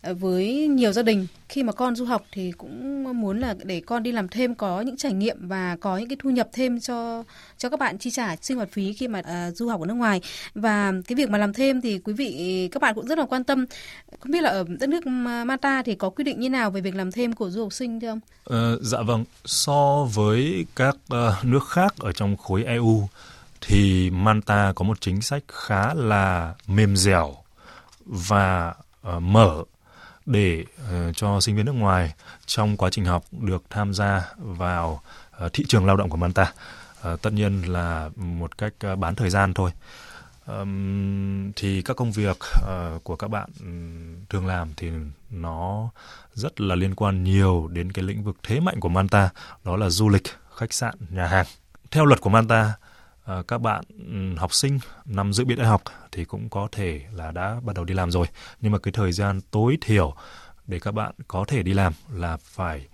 Ờ, 0.02 0.14
với 0.14 0.68
nhiều 0.68 0.92
gia 0.92 1.04
đình 1.04 1.28
khi 1.50 1.64
mà 1.64 1.74
con 1.74 1.96
du 1.96 2.06
học 2.06 2.26
thì 2.32 2.52
cũng 2.52 3.04
muốn 3.22 3.40
là 3.40 3.56
để 3.64 3.82
con 3.86 4.04
đi 4.04 4.12
làm 4.12 4.28
thêm 4.28 4.56
có 4.56 4.82
những 4.82 4.98
trải 4.98 5.14
nghiệm 5.14 5.48
và 5.48 5.78
có 5.82 5.98
những 5.98 6.10
cái 6.10 6.18
thu 6.20 6.30
nhập 6.30 6.50
thêm 6.54 6.80
cho 6.80 7.24
cho 7.58 7.70
các 7.70 7.80
bạn 7.80 7.98
chi 7.98 8.12
trả 8.12 8.36
sinh 8.36 8.58
hoạt 8.58 8.70
phí 8.72 8.94
khi 8.94 9.08
mà 9.08 9.20
uh, 9.20 9.56
du 9.56 9.68
học 9.68 9.82
ở 9.82 9.88
nước 9.88 9.94
ngoài. 9.94 10.22
Và 10.56 10.94
cái 11.08 11.16
việc 11.16 11.30
mà 11.30 11.38
làm 11.38 11.54
thêm 11.54 11.82
thì 11.82 12.00
quý 12.00 12.14
vị 12.14 12.70
các 12.72 12.82
bạn 12.82 12.96
cũng 12.96 13.08
rất 13.08 13.18
là 13.18 13.26
quan 13.26 13.44
tâm. 13.44 13.66
Không 14.20 14.32
biết 14.32 14.42
là 14.42 14.50
ở 14.50 14.66
đất 14.80 14.90
nước 14.90 15.08
Mata 15.46 15.84
thì 15.84 15.96
có 15.96 16.10
quy 16.10 16.24
định 16.24 16.40
như 16.40 16.50
nào 16.50 16.72
về 16.72 16.82
việc 16.82 16.96
làm 16.96 17.12
thêm 17.12 17.34
của 17.34 17.50
du 17.50 17.64
học 17.64 17.74
sinh 17.74 18.00
thưa 18.00 18.08
ông? 18.08 18.20
Uh, 18.50 18.82
dạ 18.82 19.02
vâng. 19.02 19.26
So 19.46 20.08
với 20.14 20.66
các 20.76 20.98
uh, 21.14 21.46
nước 21.46 21.68
khác 21.68 21.94
ở 22.00 22.12
trong 22.12 22.38
khối 22.38 22.64
EU 22.64 23.08
thì 23.62 24.10
Manta 24.10 24.74
có 24.76 24.86
một 24.86 25.02
chính 25.02 25.22
sách 25.22 25.44
khá 25.48 25.94
là 25.94 26.54
mềm 26.68 26.96
dẻo 26.96 27.36
và 28.06 28.74
uh, 29.08 29.22
mở 29.22 29.64
để 30.30 30.66
uh, 30.82 31.16
cho 31.16 31.42
sinh 31.42 31.56
viên 31.56 31.66
nước 31.66 31.72
ngoài 31.72 32.14
trong 32.46 32.78
quá 32.78 32.90
trình 32.90 33.06
học 33.06 33.24
được 33.32 33.64
tham 33.70 33.94
gia 33.94 34.34
vào 34.38 35.02
uh, 35.46 35.54
thị 35.54 35.66
trường 35.68 35.86
lao 35.86 35.98
động 35.98 36.10
của 36.10 36.18
Manta. 36.18 36.44
Uh, 36.44 36.50
ờ, 37.02 37.18
tất 37.22 37.34
nhiên 37.34 37.62
là 37.62 38.10
một 38.16 38.58
cách 38.58 38.74
uh, 38.94 39.00
bán 39.00 39.16
thời 39.16 39.30
gian 39.30 39.54
thôi. 39.54 39.72
Um, 40.46 41.52
thì 41.56 41.82
các 41.82 41.98
công 41.98 42.12
việc 42.12 42.38
uh, 42.62 43.04
của 43.04 43.16
các 43.16 43.28
bạn 43.28 43.50
thường 44.30 44.48
làm 44.48 44.70
thì 44.78 44.90
nó 45.30 45.90
rất 46.34 46.62
là 46.62 46.76
liên 46.76 46.96
quan 46.96 47.24
nhiều 47.24 47.68
đến 47.72 47.92
cái 47.92 48.06
lĩnh 48.06 48.24
vực 48.24 48.38
thế 48.44 48.60
mạnh 48.60 48.80
của 48.80 48.90
Manta, 48.90 49.30
đó 49.64 49.78
là 49.78 49.90
du 49.90 50.10
lịch, 50.10 50.24
khách 50.56 50.74
sạn, 50.74 50.96
nhà 51.10 51.28
hàng. 51.28 51.46
Theo 51.92 52.06
luật 52.06 52.22
của 52.22 52.30
Manta, 52.30 52.74
uh, 52.74 52.89
Ờ, 53.30 53.44
các 53.44 53.58
bạn 53.58 53.84
học 54.38 54.54
sinh 54.54 54.80
năm 55.06 55.34
dự 55.34 55.46
bị 55.46 55.56
đại 55.56 55.68
học 55.68 55.82
thì 56.12 56.26
cũng 56.26 56.50
có 56.50 56.68
thể 56.72 57.02
là 57.14 57.32
đã 57.32 57.60
bắt 57.64 57.76
đầu 57.76 57.86
đi 57.86 57.94
làm 57.94 58.12
rồi. 58.12 58.28
Nhưng 58.62 58.72
mà 58.72 58.80
cái 58.80 58.92
thời 58.92 59.12
gian 59.12 59.42
tối 59.42 59.78
thiểu 59.82 60.16
để 60.68 60.80
các 60.80 60.92
bạn 60.92 61.12
có 61.28 61.46
thể 61.48 61.64
đi 61.64 61.74
làm 61.74 61.94
là 62.14 62.38
phải 62.38 62.88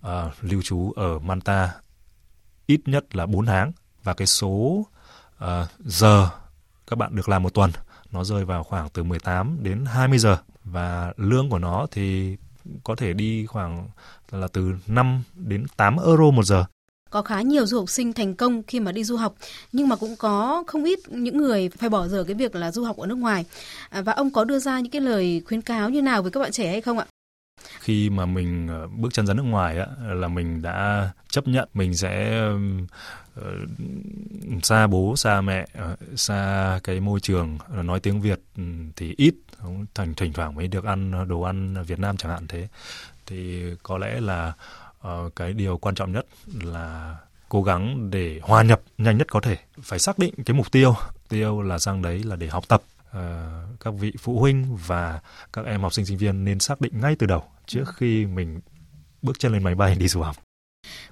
uh, 0.00 0.10
lưu 0.40 0.62
trú 0.62 0.92
ở 0.96 1.18
Manta 1.18 1.74
ít 2.66 2.80
nhất 2.86 3.16
là 3.16 3.26
4 3.26 3.46
tháng. 3.46 3.72
Và 4.02 4.14
cái 4.14 4.26
số 4.26 4.48
uh, 4.48 5.46
giờ 5.78 6.28
các 6.86 6.98
bạn 6.98 7.16
được 7.16 7.28
làm 7.28 7.42
một 7.42 7.54
tuần 7.54 7.70
nó 8.12 8.24
rơi 8.24 8.44
vào 8.44 8.64
khoảng 8.64 8.88
từ 8.88 9.02
18 9.02 9.56
đến 9.62 9.84
20 9.84 10.18
giờ. 10.18 10.36
Và 10.64 11.12
lương 11.16 11.50
của 11.50 11.58
nó 11.58 11.86
thì 11.90 12.36
có 12.84 12.96
thể 12.96 13.12
đi 13.12 13.46
khoảng 13.46 13.88
là 14.30 14.48
từ 14.52 14.74
5 14.86 15.22
đến 15.34 15.66
8 15.76 15.96
euro 16.06 16.30
một 16.30 16.44
giờ 16.44 16.64
có 17.10 17.22
khá 17.22 17.42
nhiều 17.42 17.66
du 17.66 17.78
học 17.78 17.90
sinh 17.90 18.12
thành 18.12 18.34
công 18.34 18.62
khi 18.62 18.80
mà 18.80 18.92
đi 18.92 19.04
du 19.04 19.16
học 19.16 19.34
nhưng 19.72 19.88
mà 19.88 19.96
cũng 19.96 20.16
có 20.16 20.64
không 20.66 20.84
ít 20.84 20.98
những 21.08 21.38
người 21.38 21.68
phải 21.68 21.88
bỏ 21.88 22.08
dở 22.08 22.24
cái 22.24 22.34
việc 22.34 22.54
là 22.54 22.70
du 22.70 22.84
học 22.84 22.96
ở 22.96 23.06
nước 23.06 23.18
ngoài. 23.18 23.44
À, 23.90 24.00
và 24.00 24.12
ông 24.12 24.30
có 24.30 24.44
đưa 24.44 24.58
ra 24.58 24.80
những 24.80 24.92
cái 24.92 25.00
lời 25.00 25.42
khuyến 25.46 25.62
cáo 25.62 25.90
như 25.90 26.02
nào 26.02 26.22
với 26.22 26.30
các 26.30 26.40
bạn 26.40 26.52
trẻ 26.52 26.70
hay 26.70 26.80
không 26.80 26.98
ạ? 26.98 27.06
Khi 27.80 28.10
mà 28.10 28.26
mình 28.26 28.68
ờ, 28.68 28.86
bước 28.86 29.14
chân 29.14 29.26
ra 29.26 29.34
nước 29.34 29.42
ngoài 29.42 29.78
á 29.78 29.86
là 30.14 30.28
mình 30.28 30.62
đã 30.62 31.10
chấp 31.28 31.48
nhận 31.48 31.68
mình 31.74 31.96
sẽ 31.96 32.40
ờ, 33.34 33.52
xa 34.62 34.86
bố 34.86 35.16
xa 35.16 35.40
mẹ 35.40 35.66
ờ, 35.74 35.96
xa 36.16 36.80
cái 36.84 37.00
môi 37.00 37.20
trường 37.20 37.58
nói 37.82 38.00
tiếng 38.00 38.20
Việt 38.20 38.40
thì 38.96 39.14
ít 39.16 39.34
thành 39.94 40.14
thỉnh 40.14 40.32
thoảng 40.32 40.54
mới 40.54 40.68
được 40.68 40.84
ăn 40.84 41.28
đồ 41.28 41.40
ăn 41.40 41.84
Việt 41.84 41.98
Nam 41.98 42.16
chẳng 42.16 42.32
hạn 42.32 42.46
thế. 42.48 42.68
Thì 43.26 43.62
có 43.82 43.98
lẽ 43.98 44.20
là 44.20 44.52
uh, 45.06 45.36
cái 45.36 45.52
điều 45.52 45.78
quan 45.78 45.94
trọng 45.94 46.12
nhất 46.12 46.26
là 46.62 47.16
cố 47.48 47.62
gắng 47.62 48.10
để 48.10 48.40
hòa 48.42 48.62
nhập 48.62 48.80
nhanh 48.98 49.18
nhất 49.18 49.26
có 49.30 49.40
thể. 49.40 49.56
Phải 49.82 49.98
xác 49.98 50.18
định 50.18 50.34
cái 50.46 50.54
mục 50.56 50.72
tiêu. 50.72 50.94
Tiêu 51.28 51.62
là 51.62 51.78
sang 51.78 52.02
đấy 52.02 52.22
là 52.22 52.36
để 52.36 52.48
học 52.48 52.68
tập. 52.68 52.82
Uh, 53.08 53.14
các 53.80 53.94
vị 53.94 54.12
phụ 54.18 54.40
huynh 54.40 54.76
và 54.86 55.20
các 55.52 55.64
em 55.64 55.80
học 55.80 55.92
sinh 55.92 56.06
sinh 56.06 56.18
viên 56.18 56.44
nên 56.44 56.58
xác 56.58 56.80
định 56.80 57.00
ngay 57.00 57.16
từ 57.18 57.26
đầu 57.26 57.44
trước 57.66 57.84
khi 57.96 58.26
mình 58.26 58.60
bước 59.22 59.38
chân 59.38 59.52
lên 59.52 59.64
máy 59.64 59.74
bay 59.74 59.94
đi 59.94 60.08
du 60.08 60.20
học. 60.20 60.36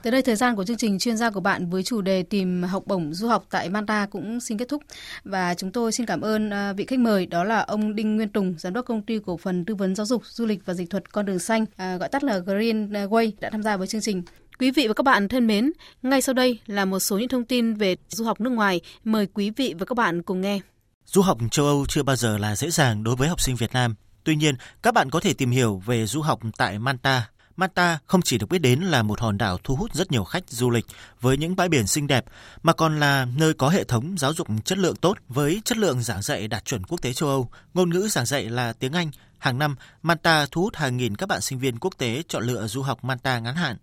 Tới 0.07 0.11
đây 0.11 0.23
thời 0.23 0.37
gian 0.37 0.57
của 0.57 0.65
chương 0.65 0.77
trình 0.77 0.99
chuyên 0.99 1.17
gia 1.17 1.31
của 1.31 1.41
bạn 1.41 1.71
với 1.71 1.83
chủ 1.83 2.01
đề 2.01 2.23
tìm 2.23 2.63
học 2.63 2.83
bổng 2.87 3.15
du 3.15 3.29
học 3.29 3.45
tại 3.51 3.71
Manta 3.71 4.07
cũng 4.07 4.41
xin 4.41 4.59
kết 4.59 4.69
thúc 4.69 4.83
và 5.25 5.55
chúng 5.55 5.73
tôi 5.73 5.93
xin 5.93 6.07
cảm 6.07 6.21
ơn 6.21 6.51
à, 6.51 6.73
vị 6.73 6.85
khách 6.89 6.99
mời 6.99 7.27
đó 7.27 7.45
là 7.45 7.61
ông 7.61 7.95
Đinh 7.95 8.17
Nguyên 8.17 8.29
Tùng, 8.29 8.55
giám 8.59 8.73
đốc 8.73 8.87
công 8.87 9.03
ty 9.03 9.19
cổ 9.27 9.37
phần 9.37 9.65
tư 9.65 9.75
vấn 9.75 9.95
giáo 9.95 10.07
dục, 10.07 10.23
du 10.27 10.47
lịch 10.47 10.67
và 10.67 10.75
dịch 10.75 10.91
thuật 10.91 11.13
Con 11.13 11.27
đường 11.27 11.39
xanh, 11.39 11.65
à, 11.77 11.97
gọi 11.97 12.09
tắt 12.09 12.25
là 12.25 12.39
Greenway 12.39 13.31
đã 13.41 13.51
tham 13.51 13.63
gia 13.63 13.77
với 13.77 13.87
chương 13.87 14.01
trình. 14.01 14.23
Quý 14.59 14.71
vị 14.71 14.89
và 14.89 14.95
các 14.95 15.03
bạn 15.03 15.29
thân 15.29 15.47
mến, 15.47 15.73
ngay 16.03 16.23
sau 16.23 16.35
đây 16.35 16.59
là 16.67 16.85
một 16.85 17.01
số 17.01 17.19
những 17.19 17.29
thông 17.29 17.45
tin 17.45 17.75
về 17.75 17.97
du 18.09 18.25
học 18.25 18.41
nước 18.41 18.51
ngoài, 18.51 18.81
mời 19.05 19.27
quý 19.35 19.51
vị 19.51 19.75
và 19.79 19.85
các 19.85 19.95
bạn 19.95 20.23
cùng 20.23 20.41
nghe. 20.41 20.61
Du 21.07 21.23
học 21.23 21.39
châu 21.51 21.67
Âu 21.67 21.87
chưa 21.89 22.03
bao 22.03 22.17
giờ 22.17 22.39
là 22.39 22.57
dễ 22.57 22.71
dàng 22.71 23.05
đối 23.05 23.17
với 23.17 23.29
học 23.29 23.41
sinh 23.41 23.57
Việt 23.57 23.73
Nam. 23.73 23.95
Tuy 24.25 24.37
nhiên, 24.37 24.55
các 24.83 24.95
bạn 24.95 25.11
có 25.11 25.21
thể 25.21 25.33
tìm 25.33 25.51
hiểu 25.51 25.83
về 25.87 26.07
du 26.07 26.21
học 26.21 26.41
tại 26.57 26.79
Manta. 26.79 27.29
Manta 27.57 27.99
không 28.07 28.23
chỉ 28.23 28.39
được 28.39 28.49
biết 28.49 28.59
đến 28.59 28.81
là 28.81 29.03
một 29.03 29.21
hòn 29.21 29.39
đảo 29.39 29.59
thu 29.65 29.77
hút 29.77 29.95
rất 29.95 30.13
nhiều 30.13 30.25
khách 30.25 30.45
du 30.49 30.71
lịch 30.71 30.87
với 31.21 31.37
những 31.37 31.57
bãi 31.57 31.69
biển 31.69 31.87
xinh 31.87 32.07
đẹp, 32.07 32.25
mà 32.63 32.73
còn 32.73 33.01
là 33.01 33.27
nơi 33.37 33.55
có 33.55 33.69
hệ 33.69 33.85
thống 33.85 34.19
giáo 34.19 34.33
dục 34.33 34.49
chất 34.65 34.79
lượng 34.79 34.97
tốt 34.97 35.19
với 35.29 35.63
chất 35.65 35.79
lượng 35.79 36.03
giảng 36.03 36.23
dạy 36.23 36.49
đạt 36.49 36.65
chuẩn 36.65 36.85
quốc 36.85 37.03
tế 37.03 37.13
châu 37.13 37.29
Âu. 37.29 37.51
Ngôn 37.75 37.91
ngữ 37.91 38.09
giảng 38.09 38.27
dạy 38.27 38.45
là 38.45 38.73
tiếng 38.73 38.93
Anh. 38.93 39.11
Hàng 39.39 39.59
năm, 39.59 39.77
Manta 40.03 40.47
thu 40.51 40.63
hút 40.63 40.77
hàng 40.77 40.97
nghìn 40.97 41.17
các 41.17 41.29
bạn 41.29 41.41
sinh 41.41 41.59
viên 41.59 41.79
quốc 41.79 41.95
tế 41.99 42.23
chọn 42.29 42.45
lựa 42.45 42.67
du 42.67 42.83
học 42.83 43.05
Manta 43.05 43.39
ngắn 43.39 43.55
hạn 43.55 43.77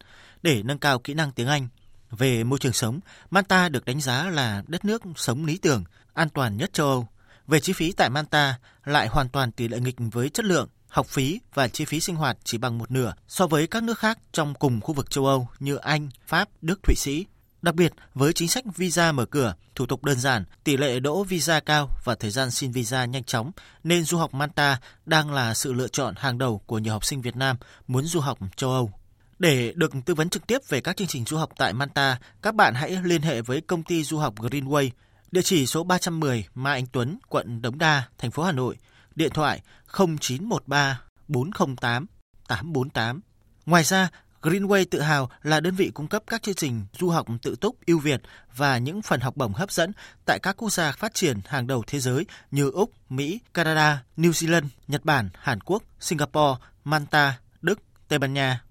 để 0.43 0.63
nâng 0.63 0.79
cao 0.79 0.99
kỹ 0.99 1.13
năng 1.13 1.31
tiếng 1.31 1.47
Anh. 1.47 1.67
Về 2.11 2.43
môi 2.43 2.59
trường 2.59 2.73
sống, 2.73 2.99
Manta 3.29 3.69
được 3.69 3.85
đánh 3.85 4.01
giá 4.01 4.29
là 4.29 4.63
đất 4.67 4.85
nước 4.85 5.01
sống 5.15 5.45
lý 5.45 5.57
tưởng, 5.57 5.83
an 6.13 6.29
toàn 6.29 6.57
nhất 6.57 6.73
châu 6.73 6.87
Âu. 6.87 7.07
Về 7.47 7.59
chi 7.59 7.73
phí 7.73 7.91
tại 7.91 8.09
Manta 8.09 8.55
lại 8.85 9.07
hoàn 9.07 9.29
toàn 9.29 9.51
tỷ 9.51 9.67
lệ 9.67 9.79
nghịch 9.79 9.95
với 9.97 10.29
chất 10.29 10.45
lượng, 10.45 10.67
học 10.93 11.07
phí 11.07 11.39
và 11.53 11.67
chi 11.67 11.85
phí 11.85 11.99
sinh 11.99 12.15
hoạt 12.15 12.37
chỉ 12.43 12.57
bằng 12.57 12.77
một 12.77 12.91
nửa 12.91 13.13
so 13.27 13.47
với 13.47 13.67
các 13.67 13.83
nước 13.83 13.99
khác 13.99 14.19
trong 14.31 14.53
cùng 14.53 14.81
khu 14.81 14.93
vực 14.93 15.09
châu 15.09 15.25
Âu 15.25 15.47
như 15.59 15.75
Anh, 15.75 16.09
Pháp, 16.27 16.49
Đức, 16.61 16.79
Thụy 16.83 16.95
Sĩ. 16.95 17.25
Đặc 17.61 17.75
biệt, 17.75 17.93
với 18.13 18.33
chính 18.33 18.47
sách 18.47 18.63
visa 18.75 19.11
mở 19.11 19.25
cửa, 19.25 19.55
thủ 19.75 19.85
tục 19.85 20.03
đơn 20.03 20.19
giản, 20.19 20.43
tỷ 20.63 20.77
lệ 20.77 20.99
đỗ 20.99 21.23
visa 21.23 21.59
cao 21.59 21.89
và 22.03 22.15
thời 22.15 22.31
gian 22.31 22.51
xin 22.51 22.71
visa 22.71 23.05
nhanh 23.05 23.23
chóng, 23.23 23.51
nên 23.83 24.03
du 24.03 24.17
học 24.17 24.33
Manta 24.33 24.79
đang 25.05 25.33
là 25.33 25.53
sự 25.53 25.73
lựa 25.73 25.87
chọn 25.87 26.13
hàng 26.17 26.37
đầu 26.37 26.61
của 26.65 26.79
nhiều 26.79 26.93
học 26.93 27.05
sinh 27.05 27.21
Việt 27.21 27.35
Nam 27.35 27.57
muốn 27.87 28.05
du 28.05 28.19
học 28.19 28.39
châu 28.55 28.71
Âu. 28.71 28.91
Để 29.39 29.73
được 29.75 29.91
tư 30.05 30.13
vấn 30.13 30.29
trực 30.29 30.47
tiếp 30.47 30.61
về 30.69 30.81
các 30.81 30.97
chương 30.97 31.07
trình 31.07 31.25
du 31.25 31.37
học 31.37 31.49
tại 31.57 31.73
Manta, 31.73 32.19
các 32.41 32.55
bạn 32.55 32.73
hãy 32.73 32.97
liên 33.03 33.21
hệ 33.21 33.41
với 33.41 33.61
công 33.61 33.83
ty 33.83 34.03
du 34.03 34.17
học 34.17 34.35
Greenway, 34.35 34.89
địa 35.31 35.41
chỉ 35.41 35.65
số 35.65 35.83
310 35.83 36.45
Mai 36.55 36.73
Anh 36.73 36.85
Tuấn, 36.91 37.17
quận 37.29 37.61
Đống 37.61 37.77
Đa, 37.77 38.03
thành 38.17 38.31
phố 38.31 38.43
Hà 38.43 38.51
Nội, 38.51 38.75
điện 39.15 39.31
thoại 39.33 39.61
0913 39.97 41.01
408 41.27 42.05
848. 42.47 43.21
Ngoài 43.65 43.83
ra, 43.83 44.09
Greenway 44.41 44.85
tự 44.91 45.01
hào 45.01 45.29
là 45.43 45.59
đơn 45.59 45.75
vị 45.75 45.91
cung 45.93 46.07
cấp 46.07 46.23
các 46.27 46.43
chương 46.43 46.55
trình 46.55 46.85
du 46.99 47.09
học 47.09 47.27
tự 47.41 47.55
túc 47.61 47.75
ưu 47.85 47.99
việt 47.99 48.21
và 48.55 48.77
những 48.77 49.01
phần 49.01 49.19
học 49.19 49.37
bổng 49.37 49.53
hấp 49.53 49.71
dẫn 49.71 49.91
tại 50.25 50.39
các 50.39 50.57
quốc 50.57 50.69
gia 50.69 50.91
phát 50.91 51.13
triển 51.13 51.39
hàng 51.45 51.67
đầu 51.67 51.83
thế 51.87 51.99
giới 51.99 52.25
như 52.51 52.69
Úc, 52.69 52.91
Mỹ, 53.09 53.39
Canada, 53.53 54.03
New 54.17 54.31
Zealand, 54.31 54.67
Nhật 54.87 55.05
Bản, 55.05 55.29
Hàn 55.33 55.61
Quốc, 55.61 55.83
Singapore, 55.99 56.59
Manta, 56.83 57.39
Đức, 57.61 57.79
Tây 58.07 58.19
Ban 58.19 58.33
Nha. 58.33 58.63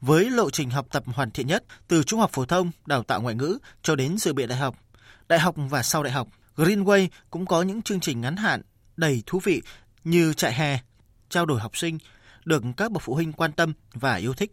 Với 0.00 0.30
lộ 0.30 0.50
trình 0.50 0.70
học 0.70 0.86
tập 0.90 1.02
hoàn 1.06 1.30
thiện 1.30 1.46
nhất 1.46 1.64
từ 1.88 2.02
trung 2.02 2.20
học 2.20 2.30
phổ 2.32 2.44
thông, 2.44 2.70
đào 2.86 3.02
tạo 3.02 3.22
ngoại 3.22 3.34
ngữ 3.34 3.58
cho 3.82 3.96
đến 3.96 4.18
dự 4.18 4.32
bị 4.32 4.46
đại 4.46 4.58
học, 4.58 4.76
đại 5.28 5.38
học 5.38 5.54
và 5.56 5.82
sau 5.82 6.02
đại 6.02 6.12
học, 6.12 6.28
Greenway 6.56 7.08
cũng 7.30 7.46
có 7.46 7.62
những 7.62 7.82
chương 7.82 8.00
trình 8.00 8.20
ngắn 8.20 8.36
hạn 8.36 8.62
đầy 8.96 9.22
thú 9.26 9.40
vị 9.44 9.62
như 10.04 10.32
trại 10.32 10.54
hè, 10.54 10.78
trao 11.28 11.46
đổi 11.46 11.60
học 11.60 11.76
sinh, 11.76 11.98
được 12.44 12.62
các 12.76 12.92
bậc 12.92 13.02
phụ 13.02 13.14
huynh 13.14 13.32
quan 13.32 13.52
tâm 13.52 13.72
và 13.92 14.14
yêu 14.14 14.34
thích. 14.34 14.50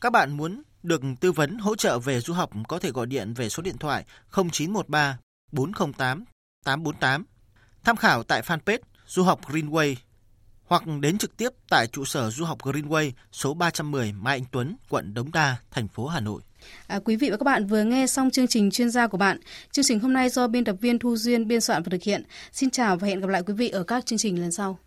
Các 0.00 0.12
bạn 0.12 0.36
muốn 0.36 0.62
được 0.82 1.02
tư 1.20 1.32
vấn 1.32 1.58
hỗ 1.58 1.76
trợ 1.76 1.98
về 1.98 2.20
du 2.20 2.32
học 2.32 2.50
có 2.68 2.78
thể 2.78 2.90
gọi 2.90 3.06
điện 3.06 3.34
về 3.34 3.48
số 3.48 3.62
điện 3.62 3.78
thoại 3.78 4.04
0913 4.30 5.18
408 5.52 6.24
848. 6.64 7.24
Tham 7.84 7.96
khảo 7.96 8.22
tại 8.22 8.42
fanpage 8.42 8.78
Du 9.06 9.22
học 9.22 9.40
Greenway 9.50 9.94
hoặc 10.64 10.82
đến 11.00 11.18
trực 11.18 11.36
tiếp 11.36 11.48
tại 11.68 11.86
trụ 11.86 12.04
sở 12.04 12.30
Du 12.30 12.44
học 12.44 12.58
Greenway 12.58 13.12
số 13.32 13.54
310 13.54 14.12
Mai 14.12 14.36
Anh 14.36 14.44
Tuấn, 14.52 14.76
quận 14.88 15.14
Đống 15.14 15.32
Đa, 15.32 15.56
thành 15.70 15.88
phố 15.88 16.06
Hà 16.06 16.20
Nội. 16.20 16.42
À, 16.86 16.98
quý 17.04 17.16
vị 17.16 17.30
và 17.30 17.36
các 17.36 17.44
bạn 17.44 17.66
vừa 17.66 17.84
nghe 17.84 18.06
xong 18.06 18.30
chương 18.30 18.46
trình 18.46 18.70
chuyên 18.70 18.90
gia 18.90 19.06
của 19.06 19.18
bạn. 19.18 19.38
Chương 19.72 19.84
trình 19.84 20.00
hôm 20.00 20.12
nay 20.12 20.28
do 20.28 20.48
biên 20.48 20.64
tập 20.64 20.76
viên 20.80 20.98
Thu 20.98 21.16
Duyên 21.16 21.48
biên 21.48 21.60
soạn 21.60 21.82
và 21.82 21.88
thực 21.90 22.02
hiện. 22.02 22.22
Xin 22.52 22.70
chào 22.70 22.96
và 22.96 23.08
hẹn 23.08 23.20
gặp 23.20 23.28
lại 23.28 23.42
quý 23.46 23.54
vị 23.54 23.68
ở 23.68 23.82
các 23.82 24.06
chương 24.06 24.18
trình 24.18 24.40
lần 24.40 24.52
sau. 24.52 24.76